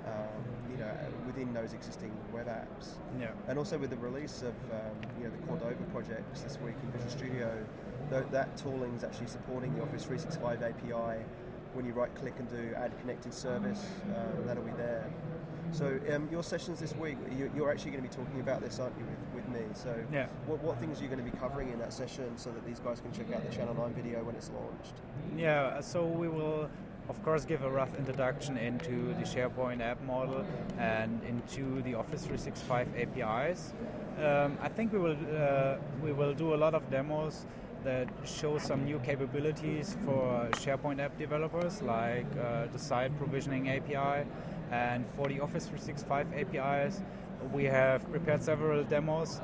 Um, 0.07 0.43
you 0.71 0.77
know, 0.77 0.91
within 1.27 1.53
those 1.53 1.73
existing 1.73 2.11
web 2.33 2.47
apps. 2.47 2.95
Yeah. 3.19 3.27
And 3.47 3.59
also 3.59 3.77
with 3.77 3.91
the 3.91 3.97
release 3.97 4.41
of 4.41 4.55
um, 4.71 4.95
you 5.19 5.25
know 5.25 5.29
the 5.29 5.45
Cordova 5.45 5.83
projects 5.91 6.41
this 6.41 6.57
week 6.59 6.73
in 6.81 6.91
Visual 6.91 7.11
Studio, 7.11 7.65
th- 8.09 8.23
that 8.31 8.57
tooling 8.57 8.95
is 8.95 9.03
actually 9.03 9.27
supporting 9.27 9.75
the 9.75 9.83
Office 9.83 10.05
365 10.05 10.63
API 10.63 11.23
when 11.73 11.85
you 11.85 11.93
right 11.93 12.13
click 12.15 12.33
and 12.39 12.49
do 12.49 12.73
add 12.75 12.97
connected 12.99 13.33
service, 13.33 13.85
uh, 14.15 14.45
that'll 14.45 14.63
be 14.63 14.71
there. 14.71 15.09
So 15.71 15.99
um, 16.13 16.27
your 16.29 16.43
sessions 16.43 16.79
this 16.79 16.93
week, 16.95 17.17
you, 17.37 17.63
are 17.63 17.71
actually 17.71 17.91
going 17.91 18.03
to 18.03 18.09
be 18.09 18.15
talking 18.15 18.41
about 18.41 18.61
this, 18.61 18.79
aren't 18.79 18.97
you, 18.97 19.05
with, 19.05 19.45
with 19.45 19.55
me? 19.55 19.65
So 19.73 19.95
yeah. 20.11 20.27
what, 20.45 20.61
what 20.61 20.79
things 20.79 20.99
are 20.99 21.03
you 21.03 21.09
going 21.09 21.23
to 21.23 21.31
be 21.31 21.37
covering 21.37 21.71
in 21.71 21.79
that 21.79 21.93
session 21.93 22.37
so 22.37 22.51
that 22.51 22.65
these 22.65 22.79
guys 22.79 22.99
can 22.99 23.11
check 23.13 23.33
out 23.33 23.49
the 23.49 23.55
Channel 23.55 23.75
9 23.75 23.93
video 23.93 24.23
when 24.23 24.35
it's 24.35 24.49
launched? 24.49 24.95
Yeah, 25.37 25.79
so 25.79 26.05
we 26.05 26.27
will 26.27 26.69
of 27.09 27.21
course 27.23 27.45
give 27.45 27.63
a 27.63 27.69
rough 27.69 27.95
introduction 27.97 28.57
into 28.57 29.13
the 29.15 29.23
SharePoint 29.23 29.81
app 29.81 30.01
model 30.03 30.45
and 30.77 31.21
into 31.23 31.81
the 31.81 31.95
Office 31.95 32.25
365 32.25 32.87
APIs. 32.97 33.73
Um, 34.19 34.57
I 34.61 34.69
think 34.69 34.93
we 34.93 34.99
will 34.99 35.17
uh, 35.35 35.75
we 36.03 36.11
will 36.13 36.33
do 36.33 36.53
a 36.53 36.59
lot 36.63 36.73
of 36.73 36.89
demos 36.89 37.45
that 37.83 38.07
show 38.25 38.57
some 38.57 38.85
new 38.85 38.99
capabilities 38.99 39.97
for 40.05 40.47
SharePoint 40.51 40.99
app 40.99 41.17
developers, 41.17 41.81
like 41.81 42.27
uh, 42.37 42.67
the 42.71 42.79
site 42.79 43.17
provisioning 43.17 43.69
API. 43.69 44.27
And 44.71 45.05
for 45.15 45.27
the 45.27 45.39
Office 45.39 45.65
365 45.65 46.33
APIs, 46.33 47.01
we 47.51 47.65
have 47.65 48.09
prepared 48.11 48.43
several 48.43 48.83
demos 48.83 49.41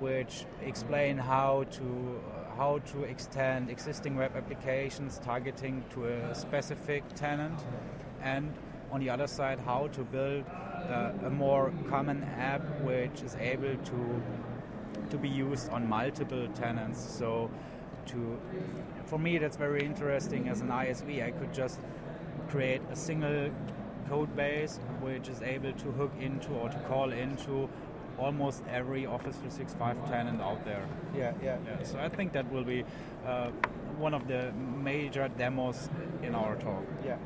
which 0.00 0.44
explain 0.62 1.16
how 1.16 1.64
to 1.70 2.20
how 2.56 2.78
to 2.78 3.02
extend 3.04 3.70
existing 3.70 4.16
web 4.16 4.32
applications 4.36 5.18
targeting 5.18 5.84
to 5.90 6.06
a 6.06 6.34
specific 6.34 7.04
tenant, 7.14 7.60
and 8.22 8.52
on 8.90 9.00
the 9.00 9.10
other 9.10 9.26
side, 9.26 9.58
how 9.60 9.88
to 9.88 10.02
build 10.02 10.44
uh, 10.88 11.10
a 11.24 11.30
more 11.30 11.72
common 11.88 12.22
app 12.24 12.62
which 12.82 13.22
is 13.22 13.36
able 13.36 13.76
to 13.84 14.22
to 15.10 15.18
be 15.18 15.28
used 15.28 15.68
on 15.70 15.88
multiple 15.88 16.48
tenants. 16.54 17.00
So 17.00 17.50
to 18.06 18.40
for 19.04 19.18
me 19.18 19.38
that's 19.38 19.56
very 19.56 19.84
interesting 19.84 20.48
as 20.48 20.60
an 20.60 20.68
ISV. 20.68 21.24
I 21.24 21.30
could 21.30 21.52
just 21.52 21.80
create 22.48 22.82
a 22.90 22.96
single 22.96 23.50
code 24.08 24.34
base 24.36 24.78
which 25.00 25.28
is 25.28 25.42
able 25.42 25.72
to 25.72 25.90
hook 25.92 26.12
into 26.20 26.52
or 26.52 26.68
to 26.68 26.78
call 26.88 27.12
into 27.12 27.68
almost 28.18 28.62
every 28.70 29.06
Office 29.06 29.36
365 29.36 30.08
tenant 30.08 30.40
out 30.40 30.64
there. 30.64 30.86
Yeah, 31.14 31.32
yeah. 31.42 31.58
yeah 31.66 31.82
so 31.82 31.98
I 31.98 32.08
think 32.08 32.32
that 32.32 32.50
will 32.52 32.64
be 32.64 32.84
uh, 33.26 33.50
one 33.98 34.14
of 34.14 34.26
the 34.28 34.52
major 34.52 35.28
demos 35.28 35.88
in 36.22 36.34
our 36.34 36.56
talk. 36.56 36.84
Yeah. 37.04 37.16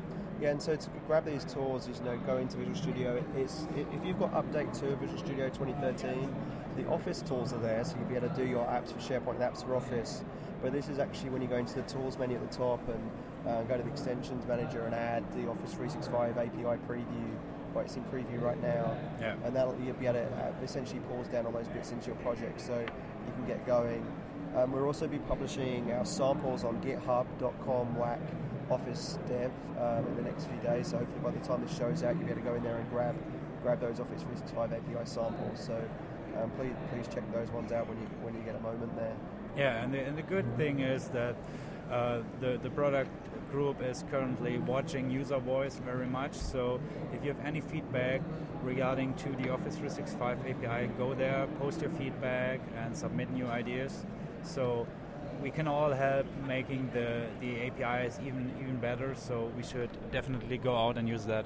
Yeah, 0.41 0.49
and 0.49 0.61
so 0.61 0.75
to 0.75 0.89
grab 1.05 1.23
these 1.25 1.45
tools 1.45 1.87
is 1.87 1.99
you 1.99 2.05
know 2.05 2.17
go 2.25 2.37
into 2.37 2.57
Visual 2.57 2.75
Studio. 2.75 3.23
It's 3.37 3.67
if 3.75 4.03
you've 4.03 4.17
got 4.17 4.33
update 4.33 4.73
to 4.79 4.95
Visual 4.95 5.19
Studio 5.19 5.49
2013, 5.49 6.33
the 6.77 6.87
Office 6.87 7.21
tools 7.21 7.53
are 7.53 7.59
there, 7.59 7.83
so 7.83 7.95
you'll 7.97 8.07
be 8.07 8.15
able 8.15 8.29
to 8.29 8.35
do 8.35 8.47
your 8.47 8.65
apps 8.65 8.91
for 8.91 8.97
SharePoint 8.97 9.35
and 9.35 9.41
apps 9.41 9.63
for 9.63 9.75
Office. 9.75 10.23
But 10.63 10.71
this 10.71 10.89
is 10.89 10.97
actually 10.97 11.29
when 11.29 11.43
you 11.43 11.47
go 11.47 11.57
into 11.57 11.75
the 11.75 11.83
tools 11.83 12.17
menu 12.17 12.37
at 12.37 12.49
the 12.49 12.57
top 12.57 12.79
and 12.87 13.11
uh, 13.47 13.61
go 13.63 13.77
to 13.77 13.83
the 13.83 13.89
extensions 13.89 14.47
manager 14.47 14.83
and 14.85 14.95
add 14.95 15.23
the 15.33 15.47
Office 15.47 15.73
365 15.73 16.37
API 16.37 16.79
preview. 16.87 17.37
Right, 17.73 17.85
it's 17.85 17.95
in 17.95 18.03
preview 18.05 18.41
right 18.41 18.61
now, 18.61 18.97
yeah. 19.21 19.35
and 19.45 19.55
that'll 19.55 19.77
you'll 19.79 19.95
be 19.95 20.07
able 20.07 20.19
to 20.19 20.25
uh, 20.25 20.51
essentially 20.61 20.99
pause 21.01 21.27
down 21.29 21.45
all 21.45 21.53
those 21.53 21.69
bits 21.69 21.91
into 21.91 22.07
your 22.07 22.17
project, 22.17 22.59
so 22.59 22.77
you 22.79 23.33
can 23.33 23.45
get 23.45 23.65
going. 23.65 24.05
Um, 24.55 24.73
we'll 24.73 24.85
also 24.85 25.07
be 25.07 25.19
publishing 25.19 25.89
our 25.93 26.05
samples 26.05 26.65
on 26.65 26.81
GitHub.com 26.81 27.95
whack 27.95 28.19
Office 28.69 29.17
Dev 29.27 29.51
um, 29.79 30.05
in 30.07 30.15
the 30.15 30.21
next 30.23 30.45
few 30.45 30.57
days. 30.57 30.87
So 30.89 30.97
hopefully 30.97 31.21
by 31.21 31.31
the 31.31 31.45
time 31.45 31.61
this 31.61 31.77
show's 31.77 32.03
out, 32.03 32.15
you'll 32.15 32.25
be 32.25 32.31
able 32.31 32.41
to 32.41 32.47
go 32.47 32.55
in 32.55 32.63
there 32.63 32.77
and 32.77 32.89
grab 32.89 33.15
grab 33.61 33.79
those 33.79 33.99
Office 33.99 34.23
365 34.23 34.73
API 34.73 35.05
samples. 35.05 35.59
So 35.59 35.81
um, 36.41 36.49
please 36.51 36.73
please 36.91 37.07
check 37.07 37.23
those 37.33 37.49
ones 37.51 37.71
out 37.71 37.87
when 37.87 37.97
you 37.99 38.07
when 38.21 38.33
you 38.33 38.41
get 38.41 38.55
a 38.55 38.59
moment 38.59 38.95
there. 38.97 39.15
Yeah, 39.55 39.83
and 39.83 39.93
the, 39.93 39.99
and 39.99 40.17
the 40.17 40.23
good 40.23 40.45
thing 40.57 40.79
is 40.79 41.09
that 41.09 41.35
uh, 41.91 42.21
the 42.39 42.57
the 42.63 42.69
product 42.69 43.11
group 43.51 43.81
is 43.83 44.05
currently 44.09 44.57
watching 44.59 45.11
user 45.11 45.37
voice 45.37 45.75
very 45.85 46.07
much. 46.07 46.33
So 46.33 46.79
if 47.13 47.23
you 47.23 47.33
have 47.33 47.45
any 47.45 47.61
feedback 47.61 48.21
regarding 48.63 49.13
to 49.15 49.29
the 49.29 49.49
Office 49.49 49.75
365 49.75 50.39
API, 50.47 50.87
go 50.97 51.13
there, 51.13 51.47
post 51.59 51.81
your 51.81 51.89
feedback, 51.91 52.61
and 52.77 52.95
submit 52.95 53.29
new 53.31 53.47
ideas. 53.47 54.05
So 54.43 54.87
we 55.41 55.51
can 55.51 55.67
all 55.67 55.91
help 55.91 56.25
making 56.47 56.89
the, 56.93 57.25
the 57.41 57.67
APIs 57.67 58.19
even 58.25 58.53
even 58.61 58.77
better. 58.77 59.13
So 59.15 59.51
we 59.57 59.63
should 59.63 59.89
definitely 60.11 60.57
go 60.57 60.75
out 60.75 60.97
and 60.97 61.07
use 61.07 61.25
that. 61.25 61.45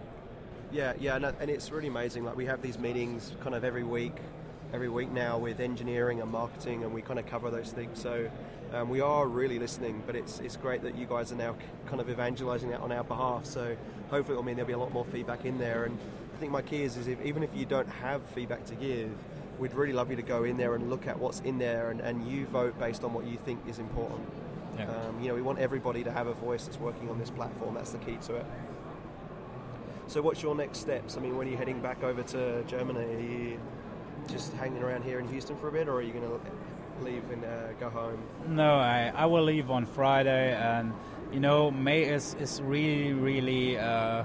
Yeah, 0.72 0.94
yeah, 1.00 1.16
and, 1.16 1.26
and 1.26 1.50
it's 1.50 1.72
really 1.72 1.88
amazing. 1.88 2.24
Like 2.26 2.36
we 2.36 2.46
have 2.46 2.62
these 2.62 2.78
meetings 2.78 3.34
kind 3.42 3.56
of 3.56 3.64
every 3.64 3.84
week, 3.84 4.18
every 4.74 4.90
week 4.90 5.12
now 5.12 5.38
with 5.38 5.60
engineering 5.60 6.22
and 6.22 6.30
marketing, 6.32 6.84
and 6.84 6.94
we 6.94 7.02
kind 7.02 7.20
of 7.20 7.26
cover 7.26 7.50
those 7.50 7.72
things. 7.72 8.02
So 8.02 8.30
um, 8.74 8.90
we 8.90 9.02
are 9.02 9.28
really 9.28 9.60
listening, 9.60 10.04
but 10.06 10.16
it's 10.16 10.40
it's 10.40 10.58
great 10.58 10.82
that 10.84 10.98
you 10.98 11.06
guys 11.06 11.32
are 11.32 11.36
now 11.36 11.56
kind 11.88 12.02
of 12.02 12.10
evangelizing 12.10 12.70
that 12.72 12.82
on 12.82 12.92
our 12.92 13.04
behalf. 13.04 13.46
So 13.46 13.76
hopefully, 14.10 14.34
it'll 14.34 14.44
mean 14.44 14.56
there'll 14.56 14.68
be 14.68 14.74
a 14.74 14.78
lot 14.78 14.92
more 14.92 15.06
feedback 15.06 15.46
in 15.46 15.58
there. 15.58 15.86
And 15.86 15.98
I 16.34 16.38
think 16.38 16.52
my 16.52 16.62
key 16.62 16.84
is, 16.84 16.98
is 16.98 17.08
if, 17.08 17.24
even 17.26 17.44
if 17.44 17.56
you 17.56 17.66
don't 17.66 17.88
have 17.88 18.24
feedback 18.30 18.66
to 18.66 18.76
give 18.76 19.12
we'd 19.60 19.74
really 19.74 19.94
love 19.94 20.10
you 20.10 20.16
to 20.16 20.22
go 20.22 20.44
in 20.44 20.58
there 20.58 20.76
and 20.76 20.90
look 20.90 21.08
at 21.08 21.18
what's 21.18 21.40
in 21.42 21.58
there 21.58 21.92
and, 21.92 22.02
and 22.02 22.28
you 22.30 22.46
vote 22.48 22.78
based 22.80 23.04
on 23.04 23.14
what 23.14 23.26
you 23.26 23.38
think 23.38 23.60
is 23.68 23.80
important. 23.80 24.28
Yeah. 24.78 24.90
Um, 24.90 25.22
you 25.22 25.30
know, 25.30 25.36
we 25.36 25.42
want 25.42 25.60
everybody 25.60 26.04
to 26.04 26.12
have 26.12 26.28
a 26.28 26.34
voice 26.34 26.66
that's 26.66 26.80
working 26.80 27.10
on 27.10 27.18
this 27.20 27.30
platform. 27.30 27.76
That's 27.76 27.92
the 27.92 27.98
key 28.00 28.18
to 28.24 28.36
it. 28.36 28.46
So, 30.08 30.22
what's 30.22 30.44
your 30.44 30.54
next 30.54 30.80
steps? 30.80 31.18
I 31.18 31.22
mean, 31.22 31.38
when 31.38 31.48
are 31.48 31.52
you 31.52 31.58
heading 31.58 31.80
back 31.80 32.04
over 32.04 32.22
to 32.24 32.64
Germany? 32.66 33.00
Are 33.00 33.20
you 33.20 33.60
just 34.30 34.54
hanging 34.54 34.84
around 34.84 35.04
here 35.04 35.20
in 35.20 35.28
Houston 35.30 35.56
for 35.58 35.70
a 35.70 35.72
bit, 35.72 35.88
or 35.88 35.94
are 35.94 36.02
you 36.02 36.12
going 36.12 36.26
to 36.26 36.40
leave 37.02 37.24
and 37.32 37.44
uh, 37.44 37.74
go 37.80 37.90
home? 37.90 38.18
No, 38.48 38.76
I, 38.76 39.12
I 39.16 39.26
will 39.26 39.44
leave 39.44 39.70
on 39.70 39.86
Friday, 39.86 40.54
and 40.54 40.94
you 41.32 41.40
know, 41.40 41.72
May 41.72 42.04
is, 42.04 42.36
is 42.40 42.62
really, 42.62 43.14
really. 43.14 43.78
Uh, 43.78 44.24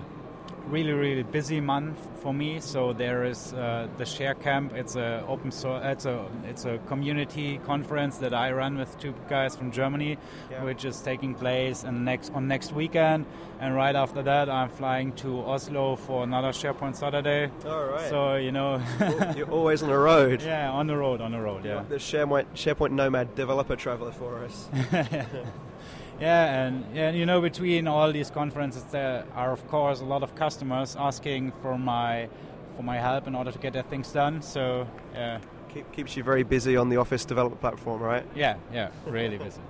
really 0.71 0.93
really 0.93 1.23
busy 1.23 1.61
month 1.61 1.99
for 2.23 2.33
me. 2.33 2.61
So 2.61 2.93
there 2.93 3.25
is 3.25 3.53
uh, 3.53 3.89
the 3.99 4.07
share 4.07 4.35
camp. 4.35 4.73
It's 4.75 4.97
a 4.97 5.25
open 5.29 5.51
source 5.51 5.81
it's 5.85 6.07
a 6.07 6.27
it's 6.45 6.65
a 6.65 6.79
community 6.87 7.59
conference 7.67 8.19
that 8.19 8.33
i 8.35 8.53
run 8.53 8.79
with 8.79 8.99
two 8.99 9.15
guys 9.29 9.57
from 9.57 9.71
germany 9.71 10.17
yeah. 10.51 10.63
which 10.65 10.85
is 10.85 11.01
taking 11.01 11.35
place 11.35 11.85
and 11.85 12.05
next 12.05 12.33
on 12.33 12.49
next 12.49 12.73
weekend. 12.73 13.27
And 13.61 13.75
right 13.75 13.95
after 13.95 14.23
that 14.23 14.49
i'm 14.49 14.71
flying 14.71 15.13
to 15.17 15.41
oslo 15.41 15.97
for 15.97 16.25
another 16.25 16.49
sharepoint 16.49 16.97
saturday. 16.97 17.51
All 17.67 17.85
right. 17.85 18.09
So 18.09 18.37
you 18.37 18.53
know. 18.53 18.81
You're 19.37 19.51
always 19.59 19.83
on 19.83 19.91
the 19.91 19.99
road. 19.99 20.43
Yeah 20.43 20.71
on 20.71 20.87
the 20.87 20.97
road 20.97 21.21
on 21.21 21.33
the 21.33 21.41
road 21.41 21.65
yeah. 21.65 21.85
The 21.89 21.97
sharepoint 21.97 22.47
sharepoint 22.55 22.93
nomad 22.93 23.35
developer 23.35 23.77
traveler 23.77 24.13
for 24.13 24.45
us 24.45 24.69
yeah, 26.21 26.67
and, 26.67 26.85
and 26.95 27.17
you 27.17 27.27
know, 27.27 27.41
between 27.41 27.87
all 27.87 28.13
these 28.13 28.31
conferences, 28.31 28.85
there 28.91 29.25
are 29.35 29.53
of 29.53 29.67
course 29.69 30.01
a 30.01 30.05
lot 30.05 30.23
of 30.23 30.35
customers 30.35 30.97
asking 30.99 31.53
for 31.63 31.79
my 31.79 32.29
for 32.77 32.83
my 32.83 32.99
help 32.99 33.27
in 33.27 33.35
order 33.35 33.53
to 33.53 33.59
get 33.59 33.73
their 33.73 33.83
things 33.83 34.13
done. 34.13 34.43
So 34.43 34.87
yeah, 35.15 35.41
Keep, 35.73 35.93
keeps 35.93 36.17
you 36.17 36.23
very 36.23 36.43
busy 36.43 36.77
on 36.77 36.89
the 36.89 36.97
Office 36.97 37.25
development 37.25 37.61
platform, 37.61 38.03
right? 38.03 38.27
Yeah, 38.35 38.57
yeah, 38.73 38.91
really 39.07 39.39
busy. 39.39 39.61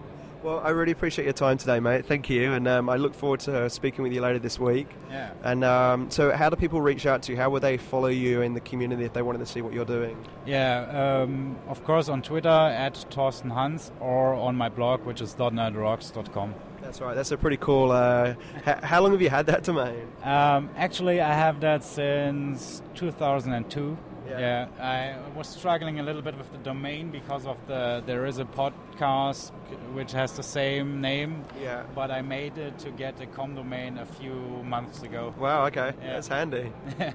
Well, 0.42 0.60
I 0.60 0.70
really 0.70 0.92
appreciate 0.92 1.26
your 1.26 1.34
time 1.34 1.58
today, 1.58 1.80
mate. 1.80 2.06
Thank 2.06 2.30
you, 2.30 2.54
and 2.54 2.66
um, 2.66 2.88
I 2.88 2.96
look 2.96 3.14
forward 3.14 3.40
to 3.40 3.68
speaking 3.68 4.02
with 4.02 4.12
you 4.14 4.22
later 4.22 4.38
this 4.38 4.58
week. 4.58 4.88
Yeah. 5.10 5.32
And 5.44 5.62
um, 5.62 6.10
so, 6.10 6.30
how 6.30 6.48
do 6.48 6.56
people 6.56 6.80
reach 6.80 7.04
out 7.04 7.22
to 7.24 7.32
you? 7.32 7.36
How 7.36 7.50
would 7.50 7.62
they 7.62 7.76
follow 7.76 8.08
you 8.08 8.40
in 8.40 8.54
the 8.54 8.60
community 8.60 9.04
if 9.04 9.12
they 9.12 9.20
wanted 9.20 9.40
to 9.40 9.46
see 9.46 9.60
what 9.60 9.74
you're 9.74 9.84
doing? 9.84 10.16
Yeah, 10.46 11.22
um, 11.22 11.58
of 11.68 11.84
course, 11.84 12.08
on 12.08 12.22
Twitter 12.22 12.48
at 12.48 12.96
Thorsten 13.10 13.50
Hans 13.50 13.92
or 14.00 14.34
on 14.34 14.56
my 14.56 14.70
blog, 14.70 15.04
which 15.04 15.20
is 15.20 15.34
.netrocks.com. 15.34 16.54
That's 16.80 17.00
right. 17.02 17.14
That's 17.14 17.30
a 17.30 17.36
pretty 17.36 17.58
cool. 17.58 17.92
Uh, 17.92 18.34
how 18.64 19.02
long 19.02 19.12
have 19.12 19.20
you 19.20 19.28
had 19.28 19.46
that 19.46 19.64
domain? 19.64 20.08
Um, 20.22 20.70
actually, 20.76 21.20
I 21.20 21.34
have 21.34 21.60
that 21.60 21.84
since 21.84 22.82
2002. 22.94 23.98
Yeah. 24.30 24.68
yeah. 24.78 25.16
I 25.34 25.36
was 25.36 25.48
struggling 25.48 26.00
a 26.00 26.02
little 26.02 26.22
bit 26.22 26.36
with 26.38 26.50
the 26.52 26.58
domain 26.58 27.10
because 27.10 27.46
of 27.46 27.58
the 27.66 28.02
there 28.06 28.26
is 28.26 28.38
a 28.38 28.44
podcast 28.44 29.50
which 29.92 30.12
has 30.12 30.32
the 30.32 30.42
same 30.42 31.00
name. 31.00 31.44
Yeah. 31.60 31.84
But 31.94 32.10
I 32.10 32.22
made 32.22 32.58
it 32.58 32.78
to 32.80 32.90
get 32.90 33.20
a 33.20 33.26
com 33.26 33.54
domain 33.54 33.98
a 33.98 34.06
few 34.06 34.34
months 34.64 35.02
ago. 35.02 35.34
Wow. 35.38 35.66
Okay. 35.66 35.92
Yeah. 36.00 36.12
That's 36.14 36.28
handy. 36.28 36.72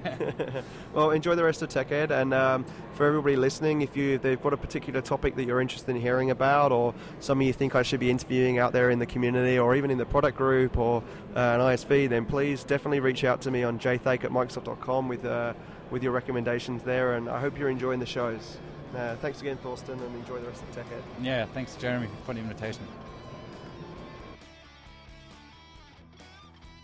well, 0.92 1.10
enjoy 1.10 1.34
the 1.34 1.44
rest 1.44 1.62
of 1.62 1.68
TechEd, 1.68 2.10
and 2.10 2.34
um, 2.34 2.64
for 2.94 3.06
everybody 3.06 3.36
listening, 3.36 3.82
if 3.82 3.96
you 3.96 4.18
they've 4.18 4.40
got 4.40 4.52
a 4.52 4.56
particular 4.56 5.00
topic 5.00 5.36
that 5.36 5.44
you're 5.44 5.60
interested 5.60 5.90
in 5.90 6.00
hearing 6.00 6.30
about, 6.30 6.72
or 6.72 6.94
something 7.20 7.46
you 7.46 7.52
think 7.52 7.74
I 7.74 7.82
should 7.82 8.00
be 8.00 8.10
interviewing 8.10 8.58
out 8.58 8.72
there 8.72 8.90
in 8.90 8.98
the 8.98 9.06
community, 9.06 9.58
or 9.58 9.74
even 9.74 9.90
in 9.90 9.98
the 9.98 10.06
product 10.06 10.36
group, 10.36 10.76
or 10.76 11.02
uh, 11.34 11.38
an 11.38 11.60
ISV, 11.60 12.08
then 12.08 12.26
please 12.26 12.64
definitely 12.64 13.00
reach 13.00 13.24
out 13.24 13.40
to 13.42 13.50
me 13.50 13.62
on 13.62 13.78
jthake 13.78 14.24
at 14.24 14.30
microsoft.com 14.30 15.08
with. 15.08 15.24
Uh, 15.24 15.54
with 15.90 16.02
your 16.02 16.12
recommendations 16.12 16.82
there, 16.82 17.14
and 17.14 17.28
I 17.28 17.40
hope 17.40 17.58
you're 17.58 17.68
enjoying 17.68 18.00
the 18.00 18.06
shows. 18.06 18.56
Uh, 18.94 19.16
thanks 19.16 19.40
again, 19.40 19.56
Thorsten, 19.58 19.98
and 20.00 20.14
enjoy 20.16 20.40
the 20.40 20.46
rest 20.46 20.62
of 20.62 20.74
the 20.74 20.80
TechEd. 20.80 21.02
Yeah, 21.22 21.46
thanks, 21.46 21.74
Jeremy, 21.76 22.08
for 22.24 22.34
the 22.34 22.40
invitation. 22.40 22.82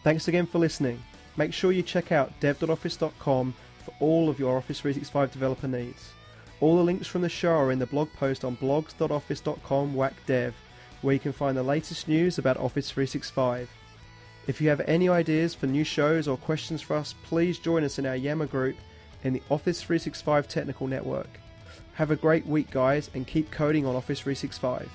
Thanks 0.05 0.29
again 0.29 0.47
for 0.47 0.59
listening. 0.59 1.03
Make 1.37 1.53
sure 1.53 1.73
you 1.73 1.83
check 1.83 2.13
out 2.13 2.39
dev.office.com 2.41 3.55
for 3.85 3.95
all 4.01 4.29
of 4.29 4.39
your 4.39 4.57
Office 4.57 4.81
365 4.81 5.33
developer 5.33 5.69
needs. 5.69 6.11
All 6.61 6.77
the 6.77 6.83
links 6.83 7.07
from 7.07 7.23
the 7.23 7.29
show 7.29 7.53
are 7.53 7.73
in 7.73 7.79
the 7.79 7.87
blog 7.87 8.13
post 8.13 8.45
on 8.45 8.57
blogs.office.com 8.57 10.11
dev, 10.27 10.55
where 11.01 11.15
you 11.15 11.21
can 11.21 11.33
find 11.33 11.57
the 11.57 11.63
latest 11.63 12.09
news 12.09 12.39
about 12.39 12.57
Office 12.57 12.91
365. 12.91 13.71
If 14.47 14.61
you 14.61 14.69
have 14.69 14.81
any 14.83 15.09
ideas 15.09 15.55
for 15.55 15.67
new 15.67 15.85
shows 15.85 16.27
or 16.27 16.37
questions 16.37 16.83
for 16.83 16.97
us, 16.97 17.15
please 17.25 17.59
join 17.59 17.85
us 17.85 17.99
in 17.99 18.07
our 18.07 18.17
Yammer 18.17 18.47
group 18.47 18.77
in 19.23 19.33
the 19.33 19.43
Office 19.51 19.83
365 19.83 20.49
Technical 20.49 20.87
Network. 20.87 21.29
Have 21.95 22.11
a 22.11 22.17
great 22.17 22.47
week, 22.47 22.71
guys, 22.71 23.11
and 23.15 23.27
keep 23.27 23.51
coding 23.51 23.87
on 23.87 23.95
Office 23.95 24.21
365. 24.21 24.91